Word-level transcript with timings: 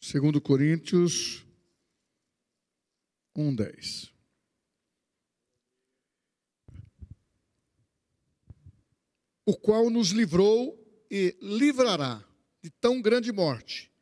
2 0.00 0.40
Coríntios 0.42 1.44
1, 3.34 3.54
10. 3.54 4.12
O 9.44 9.56
qual 9.56 9.90
nos 9.90 10.10
livrou 10.10 10.76
e 11.10 11.36
livrará 11.40 12.24
de 12.62 12.70
tão 12.70 13.00
grande 13.00 13.30
morte, 13.30 13.92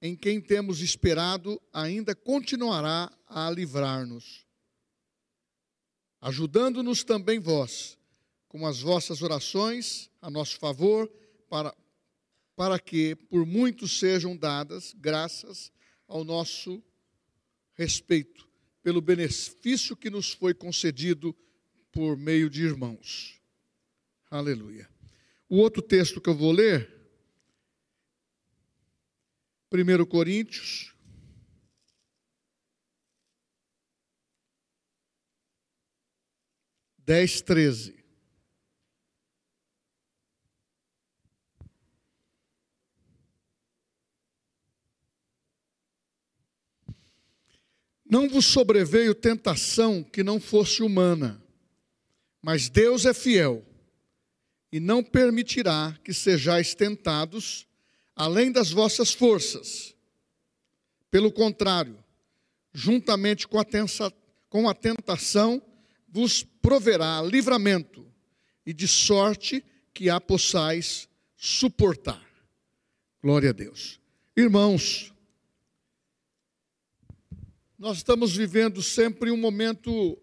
em 0.00 0.16
quem 0.16 0.40
temos 0.40 0.80
esperado, 0.80 1.60
ainda 1.72 2.14
continuará 2.14 3.12
a 3.26 3.50
livrar-nos, 3.50 4.46
ajudando-nos 6.20 7.04
também 7.04 7.38
vós, 7.38 7.98
com 8.48 8.66
as 8.66 8.80
vossas 8.80 9.22
orações 9.22 10.10
a 10.20 10.30
nosso 10.30 10.58
favor, 10.58 11.10
para, 11.48 11.74
para 12.54 12.78
que 12.78 13.14
por 13.14 13.46
muitos 13.46 13.98
sejam 13.98 14.36
dadas 14.36 14.94
graças 14.98 15.72
ao 16.06 16.24
nosso 16.24 16.82
respeito, 17.74 18.48
pelo 18.82 19.00
benefício 19.00 19.96
que 19.96 20.10
nos 20.10 20.32
foi 20.32 20.52
concedido 20.52 21.34
por 21.90 22.16
meio 22.16 22.50
de 22.50 22.62
irmãos. 22.62 23.40
Aleluia. 24.30 24.88
O 25.48 25.56
outro 25.56 25.82
texto 25.82 26.20
que 26.20 26.28
eu 26.28 26.34
vou 26.34 26.52
ler, 26.52 26.90
1 29.70 30.04
Coríntios, 30.06 30.94
dez, 36.98 37.40
treze. 37.40 38.01
Não 48.12 48.28
vos 48.28 48.44
sobreveio 48.44 49.14
tentação 49.14 50.04
que 50.04 50.22
não 50.22 50.38
fosse 50.38 50.82
humana, 50.82 51.42
mas 52.42 52.68
Deus 52.68 53.06
é 53.06 53.14
fiel 53.14 53.64
e 54.70 54.78
não 54.78 55.02
permitirá 55.02 55.98
que 56.04 56.12
sejais 56.12 56.74
tentados 56.74 57.66
além 58.14 58.52
das 58.52 58.70
vossas 58.70 59.14
forças. 59.14 59.94
Pelo 61.10 61.32
contrário, 61.32 61.96
juntamente 62.74 63.48
com 63.48 63.58
a, 63.58 63.64
tensa, 63.64 64.12
com 64.50 64.68
a 64.68 64.74
tentação, 64.74 65.62
vos 66.06 66.44
proverá 66.60 67.22
livramento 67.22 68.06
e 68.66 68.74
de 68.74 68.86
sorte 68.86 69.64
que 69.94 70.10
a 70.10 70.20
possais 70.20 71.08
suportar. 71.34 72.22
Glória 73.22 73.48
a 73.48 73.54
Deus. 73.54 73.98
Irmãos, 74.36 75.11
nós 77.82 77.96
estamos 77.96 78.36
vivendo 78.36 78.80
sempre 78.80 79.28
um 79.32 79.36
momento 79.36 80.16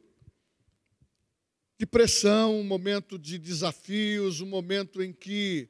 de 1.78 1.86
pressão, 1.86 2.58
um 2.58 2.64
momento 2.64 3.20
de 3.20 3.38
desafios, 3.38 4.40
um 4.40 4.46
momento 4.46 5.04
em 5.04 5.12
que 5.12 5.68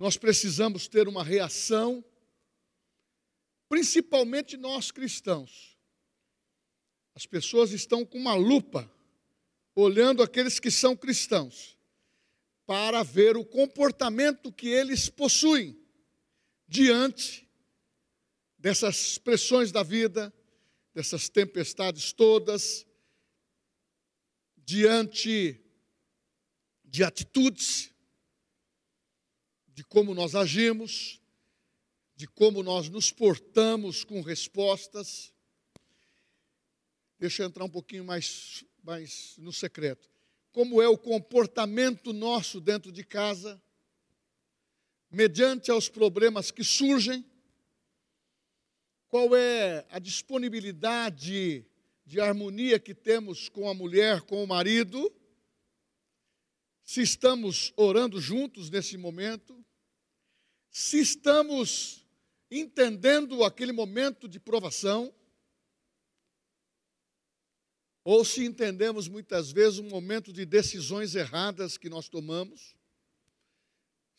nós 0.00 0.16
precisamos 0.16 0.88
ter 0.88 1.06
uma 1.06 1.22
reação, 1.22 2.04
principalmente 3.68 4.56
nós 4.56 4.90
cristãos. 4.90 5.78
As 7.14 7.24
pessoas 7.24 7.70
estão 7.70 8.04
com 8.04 8.18
uma 8.18 8.34
lupa 8.34 8.92
olhando 9.76 10.24
aqueles 10.24 10.58
que 10.58 10.72
são 10.72 10.96
cristãos 10.96 11.78
para 12.66 13.04
ver 13.04 13.36
o 13.36 13.44
comportamento 13.44 14.52
que 14.52 14.66
eles 14.66 15.08
possuem 15.08 15.80
diante 16.66 17.48
dessas 18.58 19.18
pressões 19.18 19.70
da 19.70 19.84
vida, 19.84 20.34
dessas 20.94 21.28
tempestades 21.28 22.12
todas, 22.12 22.86
diante 24.56 25.60
de 26.84 27.04
atitudes, 27.04 27.92
de 29.68 29.84
como 29.84 30.14
nós 30.14 30.34
agimos, 30.34 31.20
de 32.16 32.26
como 32.26 32.62
nós 32.62 32.88
nos 32.88 33.10
portamos 33.10 34.04
com 34.04 34.20
respostas. 34.20 35.32
Deixa 37.18 37.42
eu 37.42 37.46
entrar 37.46 37.64
um 37.64 37.70
pouquinho 37.70 38.04
mais, 38.04 38.64
mais 38.82 39.36
no 39.38 39.52
secreto. 39.52 40.10
Como 40.52 40.82
é 40.82 40.88
o 40.88 40.98
comportamento 40.98 42.12
nosso 42.12 42.60
dentro 42.60 42.90
de 42.90 43.04
casa, 43.04 43.62
mediante 45.10 45.70
aos 45.70 45.88
problemas 45.88 46.50
que 46.50 46.64
surgem, 46.64 47.24
qual 49.10 49.34
é 49.34 49.84
a 49.90 49.98
disponibilidade 49.98 51.66
de 52.06 52.20
harmonia 52.20 52.78
que 52.78 52.94
temos 52.94 53.48
com 53.48 53.68
a 53.68 53.74
mulher, 53.74 54.20
com 54.22 54.42
o 54.42 54.46
marido, 54.46 55.12
se 56.84 57.02
estamos 57.02 57.72
orando 57.76 58.20
juntos 58.20 58.70
nesse 58.70 58.96
momento, 58.96 59.64
se 60.70 61.00
estamos 61.00 62.06
entendendo 62.48 63.42
aquele 63.42 63.72
momento 63.72 64.28
de 64.28 64.38
provação, 64.38 65.12
ou 68.04 68.24
se 68.24 68.44
entendemos 68.44 69.08
muitas 69.08 69.50
vezes 69.50 69.80
um 69.80 69.88
momento 69.88 70.32
de 70.32 70.46
decisões 70.46 71.16
erradas 71.16 71.76
que 71.76 71.88
nós 71.88 72.08
tomamos, 72.08 72.76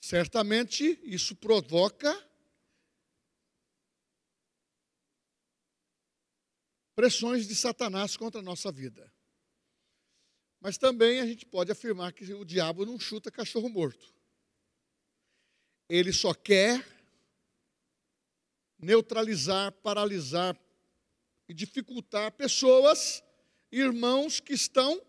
certamente 0.02 1.00
isso 1.04 1.34
provoca 1.34 2.14
pressões 7.02 7.48
de 7.48 7.56
Satanás 7.56 8.16
contra 8.16 8.42
a 8.42 8.44
nossa 8.44 8.72
vida. 8.72 9.12
Mas 10.60 10.78
também 10.78 11.20
a 11.20 11.26
gente 11.26 11.48
pode 11.48 11.72
afirmar 11.72 12.14
que 12.14 12.32
o 12.32 12.46
diabo 12.46 12.86
não 12.86 13.00
chuta 13.00 13.32
cachorro 13.32 13.68
morto. 13.70 14.14
Ele 15.90 16.14
só 16.14 16.32
quer 16.32 16.86
neutralizar, 18.78 19.72
paralisar 19.82 20.56
e 21.50 21.56
dificultar 21.56 22.34
pessoas, 22.34 23.24
irmãos 23.72 24.40
que 24.40 24.54
estão 24.54 25.02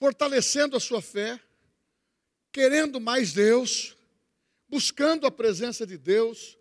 fortalecendo 0.00 0.76
a 0.76 0.80
sua 0.80 1.00
fé, 1.00 1.40
querendo 2.50 3.00
mais 3.00 3.32
Deus, 3.32 3.96
buscando 4.68 5.28
a 5.28 5.30
presença 5.30 5.86
de 5.86 5.96
Deus, 5.96 6.58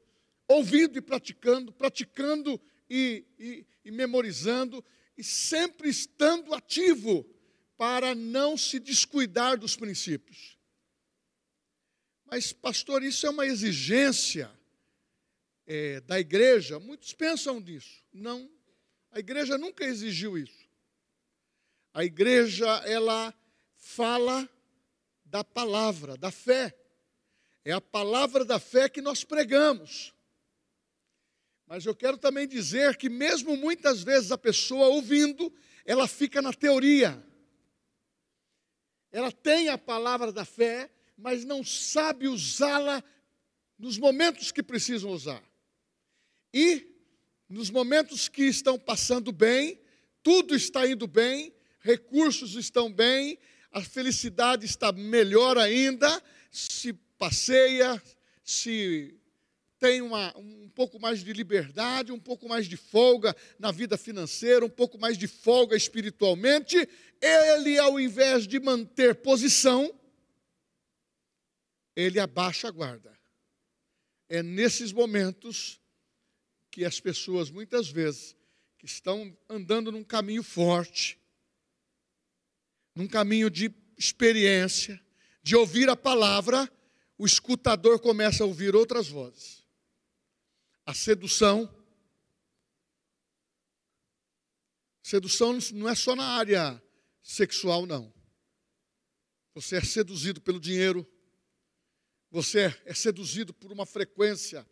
ouvindo 0.51 0.97
e 0.97 1.01
praticando, 1.01 1.71
praticando 1.71 2.59
e, 2.89 3.25
e, 3.39 3.65
e 3.85 3.91
memorizando, 3.91 4.83
e 5.17 5.23
sempre 5.23 5.89
estando 5.89 6.53
ativo 6.53 7.25
para 7.77 8.13
não 8.13 8.57
se 8.57 8.79
descuidar 8.79 9.57
dos 9.57 9.75
princípios. 9.75 10.57
Mas, 12.25 12.53
pastor, 12.53 13.03
isso 13.03 13.25
é 13.25 13.29
uma 13.29 13.45
exigência 13.45 14.51
é, 15.65 15.99
da 16.01 16.19
igreja? 16.19 16.79
Muitos 16.79 17.13
pensam 17.13 17.59
nisso. 17.59 18.03
Não, 18.13 18.49
a 19.11 19.19
igreja 19.19 19.57
nunca 19.57 19.83
exigiu 19.83 20.37
isso. 20.37 20.69
A 21.93 22.05
igreja, 22.05 22.67
ela 22.85 23.33
fala 23.75 24.49
da 25.25 25.43
palavra, 25.43 26.15
da 26.15 26.31
fé. 26.31 26.77
É 27.65 27.71
a 27.71 27.81
palavra 27.81 28.45
da 28.45 28.59
fé 28.59 28.87
que 28.87 29.01
nós 29.01 29.23
pregamos. 29.23 30.13
Mas 31.73 31.85
eu 31.85 31.95
quero 31.95 32.17
também 32.17 32.45
dizer 32.45 32.97
que, 32.97 33.07
mesmo 33.07 33.55
muitas 33.55 34.03
vezes 34.03 34.29
a 34.29 34.37
pessoa 34.37 34.87
ouvindo, 34.87 35.49
ela 35.85 36.05
fica 36.05 36.41
na 36.41 36.51
teoria. 36.51 37.25
Ela 39.09 39.31
tem 39.31 39.69
a 39.69 39.77
palavra 39.77 40.33
da 40.33 40.43
fé, 40.43 40.91
mas 41.17 41.45
não 41.45 41.63
sabe 41.63 42.27
usá-la 42.27 43.01
nos 43.79 43.97
momentos 43.97 44.51
que 44.51 44.61
precisam 44.61 45.11
usar. 45.11 45.41
E, 46.53 46.93
nos 47.47 47.69
momentos 47.69 48.27
que 48.27 48.43
estão 48.43 48.77
passando 48.77 49.31
bem, 49.31 49.79
tudo 50.21 50.53
está 50.53 50.85
indo 50.85 51.07
bem, 51.07 51.55
recursos 51.79 52.55
estão 52.55 52.91
bem, 52.91 53.39
a 53.71 53.81
felicidade 53.81 54.65
está 54.65 54.91
melhor 54.91 55.57
ainda, 55.57 56.21
se 56.51 56.91
passeia, 57.17 58.03
se 58.43 59.20
tem 59.81 59.99
uma, 59.99 60.31
um 60.37 60.69
pouco 60.69 60.99
mais 60.99 61.23
de 61.23 61.33
liberdade, 61.33 62.11
um 62.11 62.19
pouco 62.19 62.47
mais 62.47 62.67
de 62.67 62.77
folga 62.77 63.35
na 63.57 63.71
vida 63.71 63.97
financeira, 63.97 64.63
um 64.63 64.69
pouco 64.69 64.95
mais 64.99 65.17
de 65.17 65.27
folga 65.27 65.75
espiritualmente, 65.75 66.87
ele, 67.19 67.79
ao 67.79 67.99
invés 67.99 68.47
de 68.47 68.59
manter 68.59 69.15
posição, 69.15 69.91
ele 71.95 72.19
abaixa 72.19 72.67
a 72.67 72.71
guarda. 72.71 73.19
É 74.29 74.43
nesses 74.43 74.93
momentos 74.93 75.81
que 76.69 76.85
as 76.85 76.99
pessoas, 76.99 77.49
muitas 77.49 77.89
vezes, 77.89 78.35
que 78.77 78.85
estão 78.85 79.35
andando 79.49 79.91
num 79.91 80.03
caminho 80.03 80.43
forte, 80.43 81.19
num 82.95 83.07
caminho 83.07 83.49
de 83.49 83.73
experiência, 83.97 85.01
de 85.41 85.55
ouvir 85.55 85.89
a 85.89 85.95
palavra, 85.95 86.71
o 87.17 87.25
escutador 87.25 87.99
começa 87.99 88.43
a 88.43 88.47
ouvir 88.47 88.75
outras 88.75 89.07
vozes. 89.07 89.60
A 90.91 90.93
sedução. 90.93 91.73
Sedução 95.01 95.57
não 95.71 95.87
é 95.87 95.95
só 95.95 96.17
na 96.17 96.25
área 96.25 96.83
sexual, 97.23 97.85
não. 97.85 98.13
Você 99.53 99.77
é 99.77 99.81
seduzido 99.81 100.41
pelo 100.41 100.59
dinheiro. 100.59 101.09
Você 102.29 102.77
é 102.83 102.93
seduzido 102.93 103.53
por 103.53 103.71
uma 103.71 103.85
frequência 103.85 104.69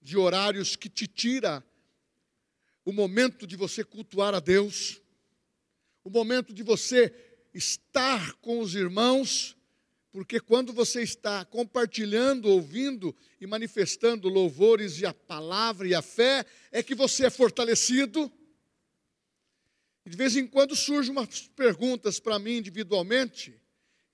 de 0.00 0.16
horários 0.16 0.74
que 0.74 0.88
te 0.88 1.06
tira 1.06 1.62
o 2.82 2.90
momento 2.90 3.46
de 3.46 3.56
você 3.56 3.84
cultuar 3.84 4.34
a 4.34 4.40
Deus, 4.40 5.02
o 6.02 6.08
momento 6.08 6.54
de 6.54 6.62
você 6.62 7.12
estar 7.52 8.32
com 8.36 8.60
os 8.60 8.74
irmãos, 8.74 9.54
porque 10.10 10.40
quando 10.40 10.72
você 10.72 11.02
está 11.02 11.44
compartilhando, 11.44 12.48
ouvindo 12.48 13.14
e 13.40 13.46
manifestando 13.46 14.28
louvores 14.28 15.00
e 15.00 15.06
a 15.06 15.12
palavra 15.12 15.86
e 15.86 15.94
a 15.94 16.00
fé, 16.00 16.46
é 16.72 16.82
que 16.82 16.94
você 16.94 17.26
é 17.26 17.30
fortalecido. 17.30 18.32
De 20.06 20.16
vez 20.16 20.36
em 20.36 20.46
quando 20.46 20.74
surgem 20.74 21.12
umas 21.12 21.48
perguntas 21.48 22.18
para 22.18 22.38
mim 22.38 22.56
individualmente, 22.56 23.60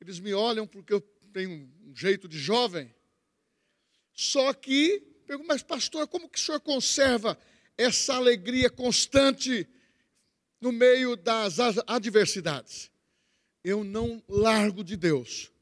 eles 0.01 0.19
me 0.19 0.35
olham 0.35 0.67
porque 0.67 0.93
eu 0.93 1.01
tenho 1.33 1.51
um 1.51 1.95
jeito 1.95 2.27
de 2.27 2.39
jovem. 2.39 2.93
Só 4.13 4.53
que, 4.53 5.01
pergunto, 5.27 5.49
mas 5.49 5.63
pastor, 5.63 6.09
como 6.09 6.29
que 6.29 6.39
o 6.39 6.43
senhor 6.43 6.61
conserva 6.61 7.39
essa 7.79 8.15
alegria 8.15 8.69
constante 8.69 9.69
no 10.61 10.73
meio 10.73 11.15
das 11.15 11.59
adversidades? 11.87 12.91
Eu 13.63 13.85
não 13.85 14.23
largo 14.29 14.83
de 14.83 14.97
Deus. 14.97 15.54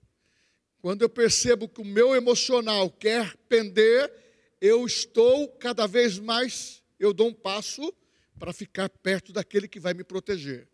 Quando 0.83 1.03
eu 1.03 1.09
percebo 1.09 1.69
que 1.69 1.81
o 1.81 1.85
meu 1.85 2.13
emocional 2.13 2.91
quer 2.91 3.37
pender, 3.49 4.13
eu 4.61 4.85
estou 4.85 5.49
cada 5.49 5.87
vez 5.87 6.19
mais, 6.19 6.83
eu 6.99 7.15
dou 7.15 7.29
um 7.29 7.33
passo 7.33 7.95
para 8.37 8.53
ficar 8.53 8.89
perto 8.89 9.33
daquele 9.33 9.69
que 9.69 9.79
vai 9.79 9.95
me 9.95 10.03
proteger. 10.03 10.69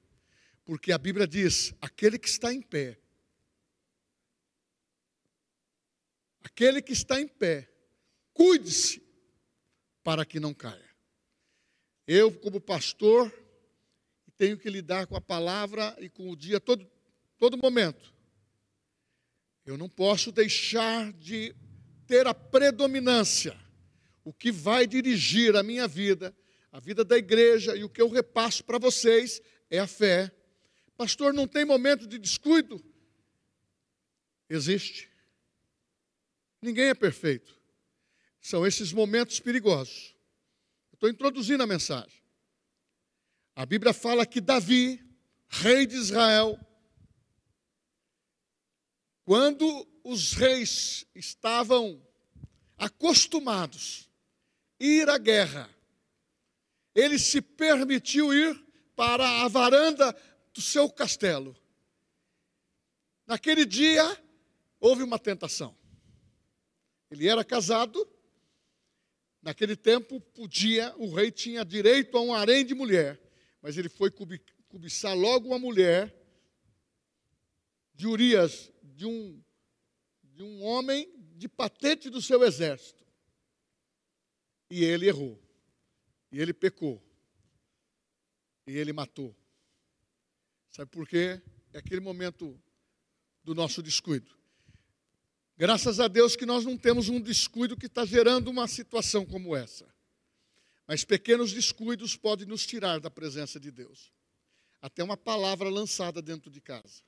Porque 0.64 0.92
a 0.92 0.98
Bíblia 0.98 1.26
diz: 1.26 1.74
aquele 1.78 2.18
que 2.18 2.26
está 2.26 2.50
em 2.50 2.62
pé, 2.62 2.98
aquele 6.40 6.80
que 6.80 6.94
está 6.94 7.20
em 7.20 7.28
pé, 7.28 7.70
cuide-se 8.32 9.02
para 10.02 10.24
que 10.24 10.40
não 10.40 10.54
caia. 10.54 10.88
Eu, 12.06 12.32
como 12.32 12.58
pastor, 12.62 13.30
tenho 14.38 14.56
que 14.56 14.70
lidar 14.70 15.06
com 15.06 15.16
a 15.16 15.20
palavra 15.20 15.94
e 16.00 16.08
com 16.08 16.30
o 16.30 16.36
dia 16.36 16.58
todo, 16.58 16.90
todo 17.36 17.58
momento. 17.58 18.16
Eu 19.68 19.76
não 19.76 19.86
posso 19.86 20.32
deixar 20.32 21.12
de 21.12 21.54
ter 22.06 22.26
a 22.26 22.32
predominância. 22.32 23.54
O 24.24 24.32
que 24.32 24.50
vai 24.50 24.86
dirigir 24.86 25.54
a 25.54 25.62
minha 25.62 25.86
vida, 25.86 26.34
a 26.72 26.80
vida 26.80 27.04
da 27.04 27.18
igreja 27.18 27.76
e 27.76 27.84
o 27.84 27.88
que 27.90 28.00
eu 28.00 28.08
repasso 28.08 28.64
para 28.64 28.78
vocês 28.78 29.42
é 29.68 29.78
a 29.78 29.86
fé. 29.86 30.34
Pastor, 30.96 31.34
não 31.34 31.46
tem 31.46 31.66
momento 31.66 32.06
de 32.06 32.18
descuido? 32.18 32.82
Existe. 34.48 35.10
Ninguém 36.62 36.86
é 36.88 36.94
perfeito. 36.94 37.54
São 38.40 38.66
esses 38.66 38.90
momentos 38.90 39.38
perigosos. 39.38 40.16
Estou 40.94 41.10
introduzindo 41.10 41.62
a 41.62 41.66
mensagem. 41.66 42.22
A 43.54 43.66
Bíblia 43.66 43.92
fala 43.92 44.24
que 44.24 44.40
Davi, 44.40 44.98
rei 45.46 45.84
de 45.84 45.96
Israel, 45.96 46.58
quando 49.28 49.86
os 50.02 50.32
reis 50.32 51.04
estavam 51.14 52.02
acostumados 52.78 54.08
a 54.80 54.84
ir 54.84 55.06
à 55.10 55.18
guerra, 55.18 55.68
ele 56.94 57.18
se 57.18 57.42
permitiu 57.42 58.32
ir 58.32 58.58
para 58.96 59.42
a 59.42 59.48
varanda 59.48 60.16
do 60.54 60.62
seu 60.62 60.88
castelo. 60.88 61.54
Naquele 63.26 63.66
dia, 63.66 64.02
houve 64.80 65.02
uma 65.02 65.18
tentação. 65.18 65.76
Ele 67.10 67.28
era 67.28 67.44
casado, 67.44 68.08
naquele 69.42 69.76
tempo 69.76 70.22
podia, 70.22 70.94
o 70.96 71.14
rei 71.14 71.30
tinha 71.30 71.66
direito 71.66 72.16
a 72.16 72.22
um 72.22 72.32
harém 72.32 72.64
de 72.64 72.74
mulher, 72.74 73.20
mas 73.60 73.76
ele 73.76 73.90
foi 73.90 74.10
cobiçar 74.68 75.14
logo 75.14 75.48
uma 75.48 75.58
mulher 75.58 76.18
de 77.94 78.06
Urias, 78.06 78.72
de 78.98 79.06
um, 79.06 79.40
de 80.34 80.42
um 80.42 80.64
homem 80.64 81.08
de 81.36 81.48
patente 81.48 82.10
do 82.10 82.20
seu 82.20 82.42
exército. 82.42 83.06
E 84.68 84.84
ele 84.84 85.06
errou. 85.06 85.40
E 86.32 86.40
ele 86.40 86.52
pecou. 86.52 87.00
E 88.66 88.76
ele 88.76 88.92
matou. 88.92 89.34
Sabe 90.68 90.90
por 90.90 91.06
quê? 91.08 91.40
É 91.72 91.78
aquele 91.78 92.00
momento 92.00 92.60
do 93.44 93.54
nosso 93.54 93.80
descuido. 93.80 94.36
Graças 95.56 96.00
a 96.00 96.08
Deus 96.08 96.34
que 96.34 96.44
nós 96.44 96.64
não 96.64 96.76
temos 96.76 97.08
um 97.08 97.20
descuido 97.20 97.76
que 97.76 97.86
está 97.86 98.04
gerando 98.04 98.50
uma 98.50 98.66
situação 98.66 99.24
como 99.24 99.54
essa. 99.54 99.86
Mas 100.88 101.04
pequenos 101.04 101.52
descuidos 101.52 102.16
podem 102.16 102.48
nos 102.48 102.66
tirar 102.66 102.98
da 102.98 103.10
presença 103.10 103.60
de 103.60 103.70
Deus. 103.70 104.12
Até 104.82 105.04
uma 105.04 105.16
palavra 105.16 105.68
lançada 105.68 106.20
dentro 106.20 106.50
de 106.50 106.60
casa 106.60 107.06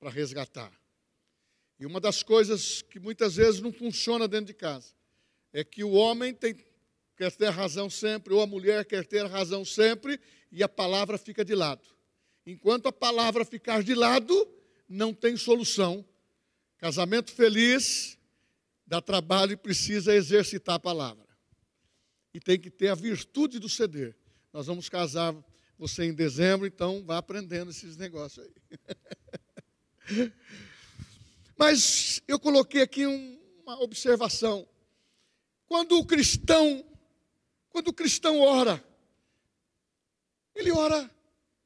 para 0.00 0.10
resgatar. 0.10 0.79
E 1.80 1.86
uma 1.86 1.98
das 1.98 2.22
coisas 2.22 2.82
que 2.82 3.00
muitas 3.00 3.36
vezes 3.36 3.58
não 3.62 3.72
funciona 3.72 4.28
dentro 4.28 4.44
de 4.44 4.54
casa 4.54 4.92
é 5.50 5.64
que 5.64 5.82
o 5.82 5.92
homem 5.92 6.34
tem, 6.34 6.54
quer 7.16 7.32
ter 7.32 7.48
razão 7.48 7.88
sempre, 7.88 8.34
ou 8.34 8.42
a 8.42 8.46
mulher 8.46 8.84
quer 8.84 9.06
ter 9.06 9.24
razão 9.24 9.64
sempre, 9.64 10.20
e 10.52 10.62
a 10.62 10.68
palavra 10.68 11.16
fica 11.16 11.42
de 11.42 11.54
lado. 11.54 11.82
Enquanto 12.44 12.86
a 12.86 12.92
palavra 12.92 13.46
ficar 13.46 13.82
de 13.82 13.94
lado, 13.94 14.46
não 14.86 15.14
tem 15.14 15.38
solução. 15.38 16.04
Casamento 16.76 17.32
feliz 17.32 18.18
dá 18.86 19.00
trabalho 19.00 19.52
e 19.52 19.56
precisa 19.56 20.14
exercitar 20.14 20.74
a 20.74 20.80
palavra. 20.80 21.26
E 22.34 22.38
tem 22.38 22.58
que 22.58 22.70
ter 22.70 22.88
a 22.88 22.94
virtude 22.94 23.58
do 23.58 23.70
ceder. 23.70 24.14
Nós 24.52 24.66
vamos 24.66 24.88
casar 24.90 25.34
você 25.78 26.04
em 26.04 26.12
dezembro, 26.12 26.66
então 26.66 27.02
vá 27.04 27.16
aprendendo 27.16 27.70
esses 27.70 27.96
negócios 27.96 28.46
aí. 28.46 30.30
Mas 31.60 32.22
eu 32.26 32.40
coloquei 32.40 32.80
aqui 32.80 33.06
um, 33.06 33.38
uma 33.62 33.82
observação. 33.82 34.66
Quando 35.66 35.98
o 35.98 36.06
cristão, 36.06 36.82
quando 37.68 37.88
o 37.88 37.92
cristão 37.92 38.40
ora, 38.40 38.82
ele 40.54 40.72
ora 40.72 41.14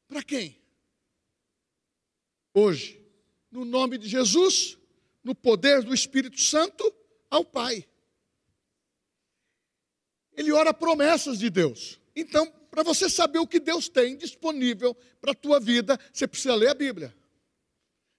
para 0.08 0.20
quem? 0.20 0.60
Hoje, 2.52 3.00
no 3.52 3.64
nome 3.64 3.96
de 3.96 4.08
Jesus, 4.08 4.76
no 5.22 5.32
poder 5.32 5.84
do 5.84 5.94
Espírito 5.94 6.40
Santo, 6.40 6.92
ao 7.30 7.44
Pai. 7.44 7.86
Ele 10.32 10.50
ora 10.50 10.74
promessas 10.74 11.38
de 11.38 11.48
Deus. 11.48 12.00
Então, 12.16 12.50
para 12.68 12.82
você 12.82 13.08
saber 13.08 13.38
o 13.38 13.46
que 13.46 13.60
Deus 13.60 13.88
tem 13.88 14.16
disponível 14.16 14.92
para 15.20 15.30
a 15.30 15.36
tua 15.36 15.60
vida, 15.60 15.96
você 16.12 16.26
precisa 16.26 16.56
ler 16.56 16.70
a 16.70 16.74
Bíblia. 16.74 17.16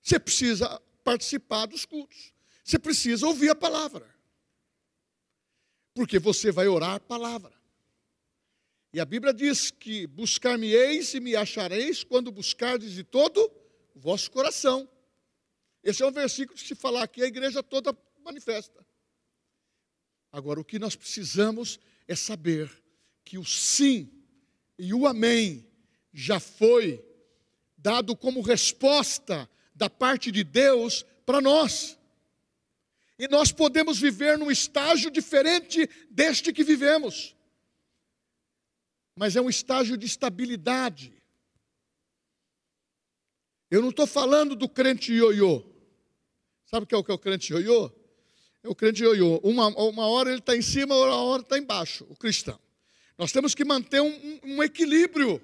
Você 0.01 0.17
precisa 0.17 0.81
participar 1.05 1.67
dos 1.67 1.85
cultos. 1.85 2.33
Você 2.63 2.79
precisa 2.79 3.27
ouvir 3.27 3.49
a 3.49 3.55
palavra. 3.55 4.13
Porque 5.93 6.17
você 6.17 6.51
vai 6.51 6.67
orar 6.67 6.95
a 6.95 6.99
palavra. 6.99 7.53
E 8.91 8.99
a 8.99 9.05
Bíblia 9.05 9.33
diz 9.33 9.69
que 9.69 10.07
buscar-me-eis 10.07 11.13
e 11.13 11.19
me 11.19 11.35
achareis 11.35 12.03
quando 12.03 12.31
buscardes 12.31 12.93
de 12.93 13.03
todo 13.03 13.39
o 13.93 13.99
vosso 13.99 14.31
coração. 14.31 14.89
Esse 15.83 16.01
é 16.01 16.07
um 16.07 16.11
versículo 16.11 16.57
que 16.57 16.67
se 16.67 16.73
falar 16.73 17.03
aqui, 17.03 17.21
a 17.21 17.27
igreja 17.27 17.61
toda 17.61 17.95
manifesta. 18.23 18.85
Agora, 20.31 20.59
o 20.59 20.65
que 20.65 20.79
nós 20.79 20.95
precisamos 20.95 21.79
é 22.07 22.15
saber 22.15 22.71
que 23.23 23.37
o 23.37 23.45
sim 23.45 24.11
e 24.77 24.93
o 24.93 25.05
amém 25.05 25.69
já 26.11 26.39
foi 26.39 27.05
dado 27.77 28.15
como 28.15 28.41
resposta 28.41 29.49
da 29.75 29.89
parte 29.89 30.31
de 30.31 30.43
Deus 30.43 31.05
para 31.25 31.41
nós. 31.41 31.99
E 33.19 33.27
nós 33.27 33.51
podemos 33.51 33.99
viver 33.99 34.37
num 34.37 34.49
estágio 34.49 35.11
diferente 35.11 35.89
deste 36.09 36.51
que 36.51 36.63
vivemos. 36.63 37.35
Mas 39.17 39.35
é 39.35 39.41
um 39.41 39.49
estágio 39.49 39.97
de 39.97 40.05
estabilidade. 40.05 41.13
Eu 43.71 43.81
não 43.81 43.89
estou 43.89 44.07
falando 44.07 44.55
do 44.55 44.67
crente 44.67 45.13
ioiô. 45.13 45.63
Sabe 46.65 46.83
o 46.83 46.87
que 46.87 46.95
é 46.95 46.97
o 46.97 47.03
que 47.03 47.11
é 47.11 47.13
o 47.13 47.19
crente 47.19 47.53
ioiô? 47.53 47.91
É 48.63 48.67
o 48.67 48.75
crente 48.75 49.03
ioiô. 49.03 49.39
Uma, 49.43 49.67
uma 49.67 50.07
hora 50.07 50.29
ele 50.29 50.39
está 50.39 50.55
em 50.55 50.61
cima, 50.61 50.95
outra 50.95 51.15
hora 51.15 51.41
está 51.41 51.57
embaixo, 51.57 52.05
o 52.09 52.15
cristão. 52.15 52.59
Nós 53.17 53.31
temos 53.31 53.55
que 53.55 53.63
manter 53.63 54.01
um, 54.01 54.39
um 54.43 54.63
equilíbrio 54.63 55.41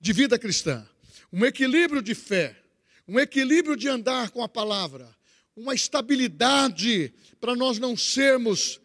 de 0.00 0.12
vida 0.12 0.38
cristã, 0.38 0.88
um 1.32 1.44
equilíbrio 1.44 2.00
de 2.00 2.14
fé 2.14 2.56
um 3.08 3.18
equilíbrio 3.18 3.74
de 3.74 3.88
andar 3.88 4.30
com 4.30 4.42
a 4.42 4.48
palavra, 4.48 5.16
uma 5.56 5.74
estabilidade 5.74 7.12
para 7.40 7.56
nós 7.56 7.78
não 7.78 7.96
sermos 7.96 8.80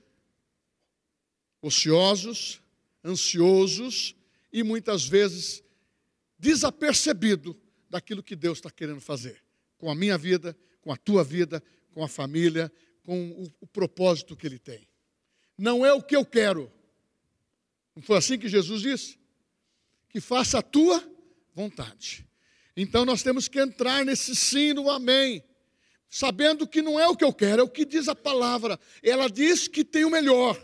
ociosos, 1.62 2.62
ansiosos 3.04 4.16
e 4.52 4.64
muitas 4.64 5.06
vezes 5.06 5.62
desapercebido 6.40 7.60
daquilo 7.90 8.24
que 8.24 8.36
Deus 8.36 8.58
está 8.58 8.72
querendo 8.72 9.02
fazer 9.02 9.44
com 9.78 9.92
a 9.92 9.96
minha 9.96 10.18
vida, 10.18 10.58
com 10.82 10.92
a 10.92 10.98
tua 10.98 11.24
vida, 11.24 11.62
com 11.92 12.04
a 12.04 12.08
família, 12.08 12.72
com 13.04 13.32
o, 13.32 13.48
o 13.62 13.68
propósito 13.68 14.36
que 14.36 14.48
Ele 14.48 14.58
tem. 14.58 14.88
Não 15.58 15.86
é 15.86 15.92
o 15.92 16.02
que 16.02 16.16
eu 16.16 16.26
quero. 16.26 16.72
Não 17.94 18.02
foi 18.02 18.18
assim 18.18 18.40
que 18.40 18.48
Jesus 18.48 18.82
disse? 18.82 19.20
Que 20.10 20.22
faça 20.22 20.60
a 20.60 20.62
tua 20.62 21.06
vontade. 21.54 22.26
Então 22.76 23.06
nós 23.06 23.22
temos 23.22 23.48
que 23.48 23.60
entrar 23.60 24.04
nesse 24.04 24.36
sim 24.36 24.74
no 24.74 24.90
amém, 24.90 25.44
sabendo 26.10 26.68
que 26.68 26.82
não 26.82 27.00
é 27.00 27.08
o 27.08 27.16
que 27.16 27.24
eu 27.24 27.34
quero, 27.34 27.62
é 27.62 27.64
o 27.64 27.70
que 27.70 27.86
diz 27.86 28.08
a 28.08 28.16
palavra. 28.16 28.80
Ela 29.02 29.30
diz 29.30 29.68
que 29.68 29.84
tem 29.86 30.06
o 30.06 30.10
melhor. 30.10 30.60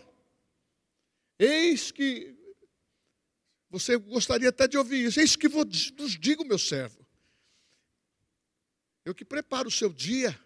Eis 1.37 1.91
que 1.91 2.35
você 3.69 3.97
gostaria 3.97 4.49
até 4.49 4.67
de 4.67 4.77
ouvir 4.77 5.05
isso. 5.05 5.19
Eis 5.19 5.35
que 5.35 5.47
vos 5.47 5.67
digo, 6.19 6.43
meu 6.43 6.57
servo. 6.57 7.05
Eu 9.05 9.13
que 9.13 9.23
preparo 9.23 9.69
o 9.69 9.71
seu 9.71 9.93
dia. 9.93 10.39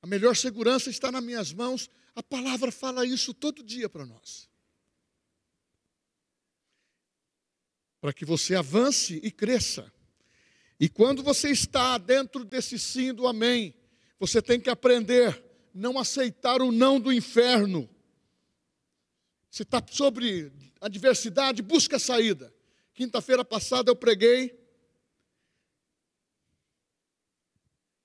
A 0.00 0.06
melhor 0.06 0.36
segurança 0.36 0.90
está 0.90 1.12
nas 1.12 1.22
minhas 1.22 1.52
mãos. 1.52 1.90
A 2.14 2.22
palavra 2.22 2.72
fala 2.72 3.06
isso 3.06 3.34
todo 3.34 3.62
dia 3.62 3.88
para 3.88 4.06
nós. 4.06 4.51
Para 8.02 8.12
que 8.12 8.26
você 8.26 8.54
avance 8.54 9.18
e 9.22 9.30
cresça. 9.30 9.90
E 10.78 10.90
quando 10.90 11.22
você 11.22 11.48
está 11.50 11.96
dentro 11.96 12.44
desse 12.44 12.78
sim 12.78 13.14
do 13.14 13.26
amém, 13.26 13.74
você 14.20 14.42
tem 14.42 14.60
que 14.60 14.68
aprender 14.68 15.42
não 15.72 15.98
aceitar 15.98 16.60
o 16.60 16.70
não 16.70 17.00
do 17.00 17.10
inferno 17.10 17.88
se 19.52 19.64
está 19.64 19.84
sobre 19.90 20.50
adversidade, 20.80 21.60
busca 21.60 21.96
a 21.96 22.00
saída. 22.00 22.52
Quinta-feira 22.94 23.44
passada 23.44 23.90
eu 23.90 23.94
preguei 23.94 24.58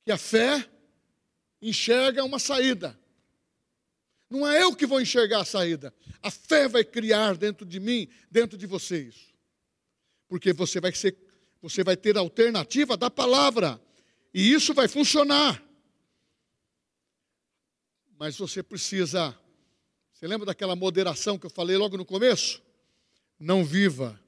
que 0.03 0.11
a 0.11 0.17
fé 0.17 0.69
enxerga 1.61 2.21
uma 2.25 2.37
saída. 2.37 2.99
Não 4.29 4.45
é 4.45 4.61
eu 4.61 4.75
que 4.75 4.85
vou 4.85 4.99
enxergar 4.99 5.39
a 5.39 5.45
saída. 5.45 5.93
A 6.21 6.29
fé 6.29 6.67
vai 6.67 6.83
criar 6.83 7.37
dentro 7.37 7.65
de 7.65 7.79
mim, 7.79 8.09
dentro 8.29 8.57
de 8.57 8.67
vocês. 8.67 9.26
Porque 10.27 10.53
você 10.53 10.79
vai 10.79 10.93
ser, 10.93 11.17
você 11.61 11.83
vai 11.83 11.97
ter 11.97 12.17
a 12.17 12.21
alternativa 12.21 12.95
da 12.97 13.09
palavra. 13.09 13.81
E 14.33 14.53
isso 14.53 14.73
vai 14.73 14.87
funcionar. 14.87 15.63
Mas 18.19 18.37
você 18.37 18.63
precisa 18.63 19.37
você 20.17 20.25
lembra 20.25 20.47
daquela 20.47 20.75
moderação 20.75 21.37
que 21.37 21.45
eu 21.45 21.49
falei 21.51 21.77
logo 21.77 21.95
no 21.95 22.03
começo? 22.03 22.59
Não 23.37 23.63
viva 23.63 24.19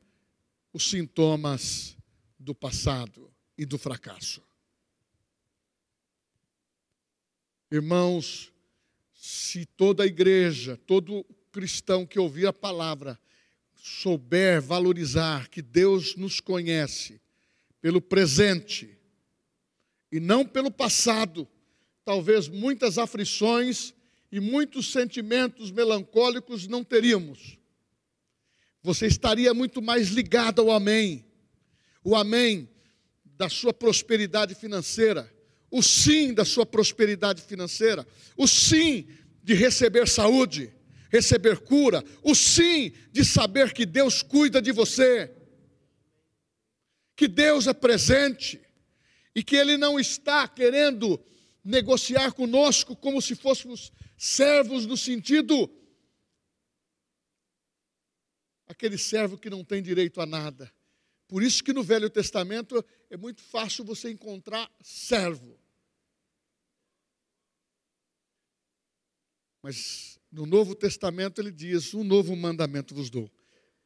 os 0.71 0.87
sintomas 0.87 1.97
do 2.37 2.53
passado 2.53 3.33
e 3.57 3.65
do 3.65 3.75
fracasso. 3.75 4.39
Irmãos, 7.71 8.53
se 9.15 9.65
toda 9.65 10.03
a 10.03 10.05
igreja, 10.05 10.77
todo 10.85 11.25
cristão 11.51 12.05
que 12.05 12.19
ouvir 12.19 12.45
a 12.45 12.53
palavra, 12.53 13.19
souber 13.81 14.61
valorizar 14.61 15.49
que 15.49 15.61
Deus 15.61 16.15
nos 16.15 16.39
conhece 16.39 17.21
pelo 17.81 18.01
presente 18.01 18.97
e 20.11 20.19
não 20.19 20.45
pelo 20.45 20.71
passado, 20.71 21.47
talvez 22.03 22.47
muitas 22.47 22.97
aflições 22.97 23.93
e 24.31 24.39
muitos 24.39 24.91
sentimentos 24.91 25.71
melancólicos 25.71 26.67
não 26.67 26.83
teríamos. 26.83 27.57
Você 28.81 29.07
estaria 29.07 29.53
muito 29.53 29.81
mais 29.81 30.09
ligado 30.09 30.61
ao 30.61 30.71
Amém. 30.71 31.25
O 32.03 32.15
Amém 32.15 32.69
da 33.23 33.49
sua 33.49 33.73
prosperidade 33.73 34.55
financeira, 34.55 35.31
o 35.71 35.81
sim 35.81 36.33
da 36.33 36.43
sua 36.43 36.65
prosperidade 36.65 37.41
financeira, 37.41 38.05
o 38.35 38.47
sim 38.47 39.07
de 39.43 39.53
receber 39.53 40.07
saúde, 40.07 40.73
receber 41.09 41.59
cura, 41.59 42.03
o 42.23 42.33
sim 42.33 42.91
de 43.11 43.25
saber 43.25 43.73
que 43.73 43.85
Deus 43.85 44.21
cuida 44.21 44.61
de 44.61 44.71
você, 44.71 45.35
que 47.15 47.27
Deus 47.27 47.67
é 47.67 47.73
presente 47.73 48.61
e 49.35 49.43
que 49.43 49.55
Ele 49.55 49.75
não 49.77 49.99
está 49.99 50.47
querendo 50.47 51.19
negociar 51.63 52.31
conosco 52.31 52.95
como 52.95 53.21
se 53.21 53.35
fôssemos 53.35 53.91
servos 54.17 54.85
no 54.85 54.95
sentido 54.95 55.69
aquele 58.67 58.97
servo 58.97 59.37
que 59.37 59.49
não 59.49 59.63
tem 59.63 59.81
direito 59.81 60.21
a 60.21 60.25
nada. 60.25 60.71
Por 61.27 61.43
isso 61.43 61.63
que 61.63 61.73
no 61.73 61.83
Velho 61.83 62.09
Testamento 62.09 62.83
é 63.09 63.17
muito 63.17 63.41
fácil 63.41 63.83
você 63.83 64.11
encontrar 64.11 64.71
servo. 64.81 65.59
Mas 69.61 70.18
no 70.31 70.45
Novo 70.45 70.75
Testamento 70.75 71.39
ele 71.41 71.51
diz: 71.51 71.93
"Um 71.93 72.03
novo 72.03 72.35
mandamento 72.35 72.93
vos 72.93 73.09
dou". 73.09 73.31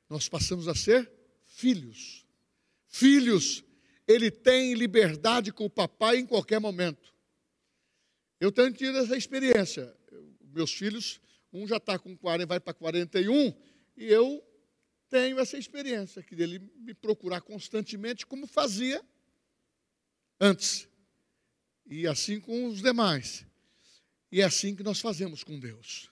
Nós 0.09 0.29
passamos 0.29 0.67
a 0.67 0.75
ser 0.75 1.11
filhos. 1.45 2.25
Filhos, 2.87 3.63
ele 4.07 4.29
tem 4.29 4.73
liberdade 4.73 5.51
com 5.51 5.65
o 5.65 5.69
papai 5.69 6.17
em 6.17 6.25
qualquer 6.25 6.59
momento. 6.59 7.13
Eu 8.39 8.51
tenho 8.51 8.71
tido 8.73 8.97
essa 8.97 9.15
experiência 9.15 9.95
meus 10.53 10.73
filhos, 10.73 11.19
um 11.51 11.67
já 11.67 11.77
está 11.77 11.97
com 11.97 12.15
40, 12.15 12.45
vai 12.45 12.59
para 12.59 12.73
41, 12.73 13.53
e 13.97 14.05
eu 14.05 14.43
tenho 15.09 15.39
essa 15.39 15.57
experiência, 15.57 16.23
que 16.23 16.35
dele 16.35 16.59
me 16.77 16.93
procurar 16.93 17.41
constantemente 17.41 18.25
como 18.25 18.47
fazia 18.47 19.03
antes. 20.39 20.87
E 21.85 22.07
assim 22.07 22.39
com 22.39 22.67
os 22.67 22.81
demais. 22.81 23.45
E 24.31 24.41
é 24.41 24.45
assim 24.45 24.75
que 24.75 24.83
nós 24.83 24.99
fazemos 24.99 25.43
com 25.43 25.59
Deus. 25.59 26.09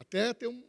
Até 0.00 0.32
tem 0.32 0.48
uma 0.48 0.64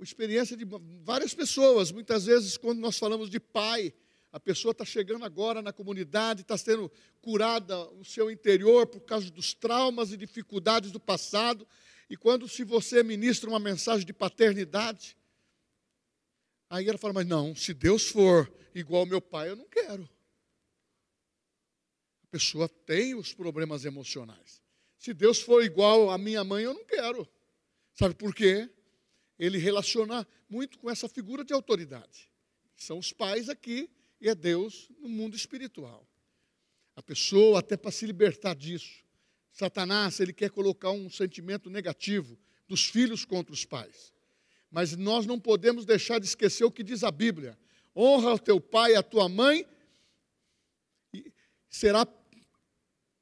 experiência 0.00 0.56
de 0.56 0.64
várias 1.02 1.34
pessoas, 1.34 1.90
muitas 1.90 2.24
vezes 2.24 2.56
quando 2.56 2.78
nós 2.78 2.96
falamos 2.96 3.28
de 3.28 3.40
pai, 3.40 3.92
a 4.30 4.38
pessoa 4.38 4.70
está 4.70 4.84
chegando 4.84 5.24
agora 5.24 5.60
na 5.60 5.72
comunidade, 5.72 6.42
está 6.42 6.56
sendo 6.56 6.90
curada 7.20 7.90
o 7.92 8.04
seu 8.04 8.30
interior 8.30 8.86
por 8.86 9.00
causa 9.00 9.28
dos 9.30 9.52
traumas 9.52 10.12
e 10.12 10.16
dificuldades 10.16 10.92
do 10.92 11.00
passado. 11.00 11.66
E 12.08 12.16
quando 12.16 12.48
se 12.48 12.62
você 12.62 13.02
ministra 13.02 13.50
uma 13.50 13.58
mensagem 13.58 14.06
de 14.06 14.12
paternidade, 14.12 15.16
aí 16.70 16.88
ela 16.88 16.98
fala, 16.98 17.14
mas 17.14 17.26
não, 17.26 17.56
se 17.56 17.74
Deus 17.74 18.08
for 18.08 18.52
igual 18.74 19.00
ao 19.00 19.06
meu 19.06 19.20
pai, 19.20 19.48
eu 19.48 19.56
não 19.56 19.68
quero. 19.68 20.08
A 22.22 22.26
pessoa 22.30 22.68
tem 22.68 23.14
os 23.14 23.32
problemas 23.32 23.84
emocionais. 23.84 24.62
Se 24.98 25.12
Deus 25.12 25.40
for 25.40 25.64
igual 25.64 26.10
à 26.10 26.18
minha 26.18 26.44
mãe, 26.44 26.64
eu 26.64 26.74
não 26.74 26.84
quero. 26.84 27.26
Sabe 27.94 28.14
por 28.14 28.34
quê? 28.34 28.68
Ele 29.38 29.58
relaciona 29.58 30.26
muito 30.48 30.78
com 30.78 30.90
essa 30.90 31.08
figura 31.08 31.44
de 31.44 31.52
autoridade. 31.52 32.30
São 32.76 32.98
os 32.98 33.12
pais 33.12 33.48
aqui 33.48 33.90
e 34.20 34.28
é 34.28 34.34
Deus 34.34 34.88
no 34.98 35.08
mundo 35.08 35.36
espiritual. 35.36 36.06
A 36.94 37.02
pessoa, 37.02 37.58
até 37.58 37.76
para 37.76 37.90
se 37.90 38.06
libertar 38.06 38.54
disso, 38.54 39.04
Satanás, 39.52 40.20
ele 40.20 40.32
quer 40.32 40.50
colocar 40.50 40.90
um 40.90 41.10
sentimento 41.10 41.70
negativo 41.70 42.38
dos 42.68 42.86
filhos 42.86 43.24
contra 43.24 43.52
os 43.52 43.64
pais. 43.64 44.12
Mas 44.70 44.96
nós 44.96 45.26
não 45.26 45.38
podemos 45.38 45.84
deixar 45.84 46.18
de 46.18 46.26
esquecer 46.26 46.64
o 46.64 46.70
que 46.70 46.82
diz 46.82 47.04
a 47.04 47.10
Bíblia: 47.10 47.58
honra 47.94 48.34
o 48.34 48.38
teu 48.38 48.60
pai 48.60 48.92
e 48.92 48.96
a 48.96 49.02
tua 49.02 49.28
mãe, 49.28 49.66
e 51.12 51.32
será 51.68 52.06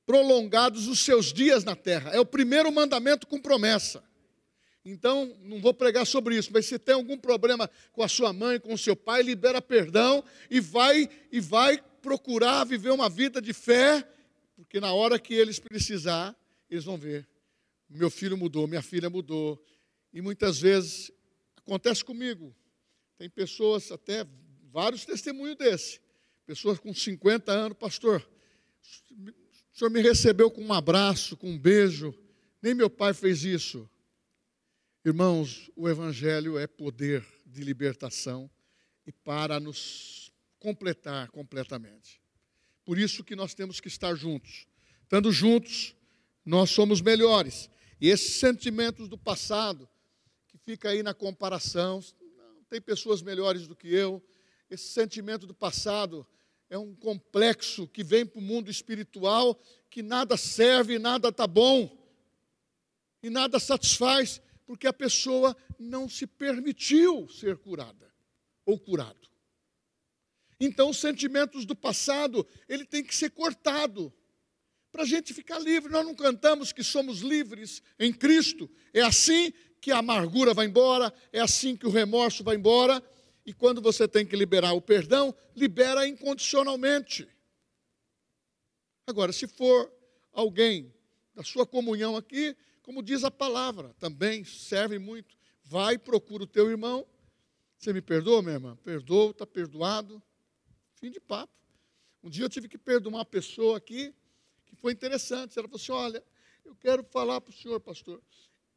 prolongados 0.06 0.88
os 0.88 1.00
seus 1.00 1.32
dias 1.32 1.64
na 1.64 1.76
terra. 1.76 2.10
É 2.10 2.20
o 2.20 2.26
primeiro 2.26 2.70
mandamento 2.72 3.26
com 3.26 3.40
promessa. 3.40 4.02
Então, 4.84 5.34
não 5.42 5.60
vou 5.60 5.72
pregar 5.72 6.06
sobre 6.06 6.36
isso, 6.36 6.50
mas 6.52 6.66
se 6.66 6.78
tem 6.78 6.94
algum 6.94 7.16
problema 7.16 7.70
com 7.92 8.02
a 8.02 8.08
sua 8.08 8.32
mãe, 8.32 8.60
com 8.60 8.74
o 8.74 8.78
seu 8.78 8.94
pai, 8.94 9.22
libera 9.22 9.62
perdão 9.62 10.22
e 10.50 10.60
vai 10.60 11.08
e 11.32 11.40
vai 11.40 11.82
procurar 12.02 12.64
viver 12.64 12.90
uma 12.90 13.08
vida 13.08 13.40
de 13.40 13.54
fé, 13.54 14.06
porque 14.54 14.78
na 14.78 14.92
hora 14.92 15.18
que 15.18 15.32
eles 15.32 15.58
precisar, 15.58 16.36
eles 16.68 16.84
vão 16.84 16.98
ver. 16.98 17.26
Meu 17.88 18.10
filho 18.10 18.36
mudou, 18.36 18.66
minha 18.66 18.82
filha 18.82 19.08
mudou. 19.08 19.64
E 20.12 20.20
muitas 20.20 20.60
vezes 20.60 21.10
acontece 21.56 22.04
comigo. 22.04 22.54
Tem 23.16 23.28
pessoas, 23.30 23.90
até 23.90 24.26
vários 24.70 25.04
testemunhos 25.04 25.56
desse. 25.56 26.00
Pessoas 26.44 26.78
com 26.78 26.92
50 26.92 27.50
anos, 27.50 27.78
pastor, 27.78 28.28
o 29.10 29.78
senhor 29.78 29.90
me 29.90 30.02
recebeu 30.02 30.50
com 30.50 30.62
um 30.62 30.72
abraço, 30.72 31.36
com 31.36 31.48
um 31.48 31.58
beijo. 31.58 32.14
Nem 32.60 32.74
meu 32.74 32.90
pai 32.90 33.14
fez 33.14 33.44
isso. 33.44 33.88
Irmãos, 35.06 35.70
o 35.76 35.86
Evangelho 35.86 36.56
é 36.56 36.66
poder 36.66 37.22
de 37.44 37.62
libertação 37.62 38.50
e 39.06 39.12
para 39.12 39.60
nos 39.60 40.32
completar 40.58 41.30
completamente. 41.30 42.22
Por 42.86 42.98
isso 42.98 43.22
que 43.22 43.36
nós 43.36 43.52
temos 43.52 43.80
que 43.80 43.88
estar 43.88 44.14
juntos. 44.14 44.66
Estando 45.02 45.30
juntos, 45.30 45.94
nós 46.42 46.70
somos 46.70 47.02
melhores. 47.02 47.68
E 48.00 48.08
esses 48.08 48.36
sentimentos 48.36 49.06
do 49.06 49.18
passado, 49.18 49.86
que 50.48 50.56
fica 50.56 50.88
aí 50.88 51.02
na 51.02 51.12
comparação, 51.12 52.02
não, 52.38 52.64
tem 52.70 52.80
pessoas 52.80 53.20
melhores 53.20 53.68
do 53.68 53.76
que 53.76 53.88
eu. 53.94 54.22
Esse 54.70 54.88
sentimento 54.88 55.46
do 55.46 55.52
passado 55.52 56.26
é 56.70 56.78
um 56.78 56.94
complexo 56.94 57.86
que 57.88 58.02
vem 58.02 58.24
para 58.24 58.38
o 58.38 58.42
mundo 58.42 58.70
espiritual, 58.70 59.62
que 59.90 60.02
nada 60.02 60.38
serve, 60.38 60.98
nada 60.98 61.28
está 61.28 61.46
bom, 61.46 61.94
e 63.22 63.28
nada 63.28 63.60
satisfaz, 63.60 64.40
porque 64.66 64.86
a 64.86 64.92
pessoa 64.92 65.56
não 65.78 66.08
se 66.08 66.26
permitiu 66.26 67.28
ser 67.28 67.56
curada 67.58 68.12
ou 68.64 68.78
curado. 68.78 69.28
Então, 70.58 70.90
os 70.90 70.98
sentimentos 70.98 71.64
do 71.64 71.74
passado, 71.74 72.46
ele 72.68 72.84
tem 72.84 73.02
que 73.02 73.14
ser 73.14 73.30
cortado 73.30 74.12
para 74.90 75.02
a 75.02 75.06
gente 75.06 75.34
ficar 75.34 75.58
livre. 75.58 75.92
Nós 75.92 76.06
não 76.06 76.14
cantamos 76.14 76.72
que 76.72 76.82
somos 76.82 77.20
livres 77.20 77.82
em 77.98 78.12
Cristo. 78.12 78.70
É 78.92 79.00
assim 79.00 79.52
que 79.80 79.90
a 79.90 79.98
amargura 79.98 80.54
vai 80.54 80.66
embora, 80.66 81.12
é 81.32 81.40
assim 81.40 81.76
que 81.76 81.86
o 81.86 81.90
remorso 81.90 82.42
vai 82.42 82.56
embora. 82.56 83.02
E 83.44 83.52
quando 83.52 83.82
você 83.82 84.08
tem 84.08 84.24
que 84.24 84.36
liberar 84.36 84.72
o 84.72 84.80
perdão, 84.80 85.34
libera 85.54 86.06
incondicionalmente. 86.06 87.28
Agora, 89.06 89.32
se 89.32 89.46
for 89.46 89.92
alguém 90.32 90.94
da 91.34 91.42
sua 91.42 91.66
comunhão 91.66 92.16
aqui, 92.16 92.56
como 92.84 93.02
diz 93.02 93.24
a 93.24 93.30
palavra, 93.30 93.94
também 93.94 94.44
serve 94.44 94.98
muito. 94.98 95.34
Vai, 95.64 95.96
procura 95.96 96.44
o 96.44 96.46
teu 96.46 96.70
irmão. 96.70 97.06
Você 97.78 97.94
me 97.94 98.02
perdoa, 98.02 98.42
minha 98.42 98.56
irmã? 98.56 98.76
Perdoa, 98.76 99.30
está 99.30 99.46
perdoado. 99.46 100.22
Fim 100.92 101.10
de 101.10 101.18
papo. 101.18 101.52
Um 102.22 102.28
dia 102.28 102.44
eu 102.44 102.48
tive 102.48 102.68
que 102.68 102.76
perdoar 102.76 103.14
uma 103.14 103.24
pessoa 103.24 103.78
aqui 103.78 104.14
que 104.66 104.76
foi 104.76 104.92
interessante. 104.92 105.58
Ela 105.58 105.66
falou 105.66 105.80
assim: 105.80 105.92
Olha, 105.92 106.22
eu 106.62 106.76
quero 106.76 107.02
falar 107.04 107.40
para 107.40 107.50
o 107.50 107.54
senhor, 107.54 107.80
pastor. 107.80 108.22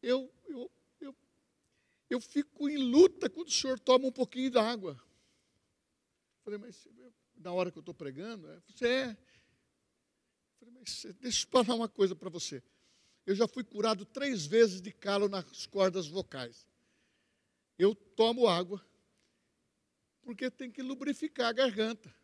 Eu, 0.01 0.33
eu, 0.47 0.71
eu, 1.01 1.15
eu 2.09 2.21
fico 2.21 2.69
em 2.69 2.77
luta 2.77 3.29
quando 3.29 3.49
o 3.49 3.51
senhor 3.51 3.77
toma 3.77 4.07
um 4.07 4.11
pouquinho 4.11 4.49
de 4.49 4.57
água. 4.57 4.91
Eu 4.93 6.43
falei, 6.45 6.59
mas 6.59 6.87
na 7.35 7.51
hora 7.51 7.69
que 7.69 7.77
eu 7.77 7.81
estou 7.81 7.93
pregando, 7.93 8.47
você 8.69 8.87
é. 8.87 9.09
Eu 9.09 9.17
falei, 10.59 10.73
mas 10.79 11.05
deixa 11.19 11.45
eu 11.45 11.49
falar 11.51 11.75
uma 11.75 11.89
coisa 11.89 12.15
para 12.15 12.29
você. 12.29 12.63
Eu 13.27 13.35
já 13.35 13.45
fui 13.45 13.61
curado 13.61 14.05
três 14.05 14.45
vezes 14.45 14.79
de 14.79 14.89
calo 14.89 15.27
nas 15.27 15.65
cordas 15.65 16.07
vocais. 16.07 16.65
Eu 17.77 17.93
tomo 17.93 18.47
água, 18.47 18.81
porque 20.21 20.49
tem 20.49 20.71
que 20.71 20.81
lubrificar 20.81 21.47
a 21.47 21.51
garganta. 21.51 22.15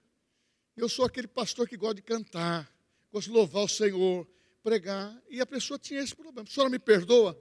Eu 0.77 0.87
sou 0.87 1.03
aquele 1.03 1.27
pastor 1.27 1.67
que 1.67 1.75
gosta 1.75 1.95
de 1.95 2.03
cantar, 2.03 2.73
gosto 3.11 3.27
de 3.27 3.33
louvar 3.33 3.65
o 3.65 3.67
Senhor, 3.67 4.25
pregar, 4.63 5.21
e 5.29 5.41
a 5.41 5.45
pessoa 5.45 5.77
tinha 5.77 5.99
esse 5.99 6.15
problema. 6.15 6.47
A 6.47 6.51
senhora 6.51 6.69
me 6.69 6.79
perdoa, 6.79 7.37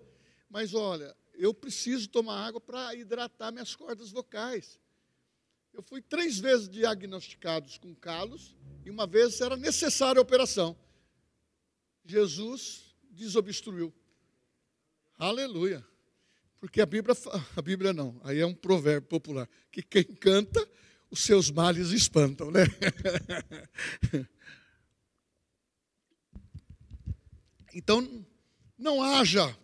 mas 0.50 0.74
olha, 0.74 1.16
eu 1.32 1.54
preciso 1.54 2.08
tomar 2.08 2.44
água 2.44 2.60
para 2.60 2.96
hidratar 2.96 3.52
minhas 3.52 3.76
cordas 3.76 4.10
vocais. 4.10 4.76
Eu 5.72 5.84
fui 5.84 6.02
três 6.02 6.36
vezes 6.36 6.68
diagnosticado 6.68 7.70
com 7.78 7.94
calos, 7.94 8.56
e 8.84 8.90
uma 8.90 9.06
vez 9.06 9.40
era 9.40 9.56
necessária 9.56 10.18
a 10.18 10.22
operação. 10.22 10.76
Jesus 12.04 12.91
desobstruiu. 13.12 13.92
Aleluia. 15.18 15.86
Porque 16.58 16.80
a 16.80 16.86
Bíblia, 16.86 17.16
a 17.56 17.62
Bíblia 17.62 17.92
não, 17.92 18.20
aí 18.24 18.38
é 18.38 18.46
um 18.46 18.54
provérbio 18.54 19.08
popular, 19.08 19.48
que 19.70 19.82
quem 19.82 20.04
canta, 20.04 20.66
os 21.10 21.20
seus 21.20 21.50
males 21.50 21.90
espantam, 21.90 22.50
né? 22.50 22.64
Então, 27.74 28.26
não 28.76 29.02
haja 29.02 29.56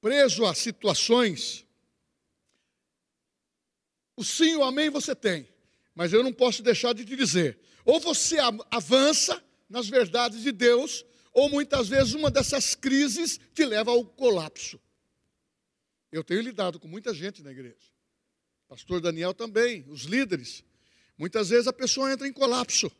preso 0.00 0.44
a 0.44 0.54
situações. 0.54 1.66
O 4.16 4.22
sim 4.22 4.54
o 4.54 4.62
amém 4.62 4.88
você 4.88 5.14
tem, 5.14 5.48
mas 5.94 6.12
eu 6.12 6.22
não 6.22 6.32
posso 6.32 6.62
deixar 6.62 6.92
de 6.92 7.04
te 7.04 7.16
dizer. 7.16 7.58
Ou 7.84 7.98
você 7.98 8.36
avança 8.70 9.42
nas 9.68 9.88
verdades 9.88 10.42
de 10.42 10.52
Deus, 10.52 11.04
ou 11.36 11.50
muitas 11.50 11.86
vezes 11.86 12.14
uma 12.14 12.30
dessas 12.30 12.74
crises 12.74 13.38
te 13.52 13.62
leva 13.66 13.90
ao 13.90 14.02
colapso. 14.06 14.80
Eu 16.10 16.24
tenho 16.24 16.40
lidado 16.40 16.80
com 16.80 16.88
muita 16.88 17.12
gente 17.12 17.42
na 17.42 17.52
igreja. 17.52 17.92
Pastor 18.66 19.02
Daniel 19.02 19.34
também, 19.34 19.84
os 19.90 20.04
líderes. 20.04 20.64
Muitas 21.18 21.50
vezes 21.50 21.66
a 21.66 21.74
pessoa 21.74 22.10
entra 22.10 22.26
em 22.26 22.32
colapso. 22.32 22.90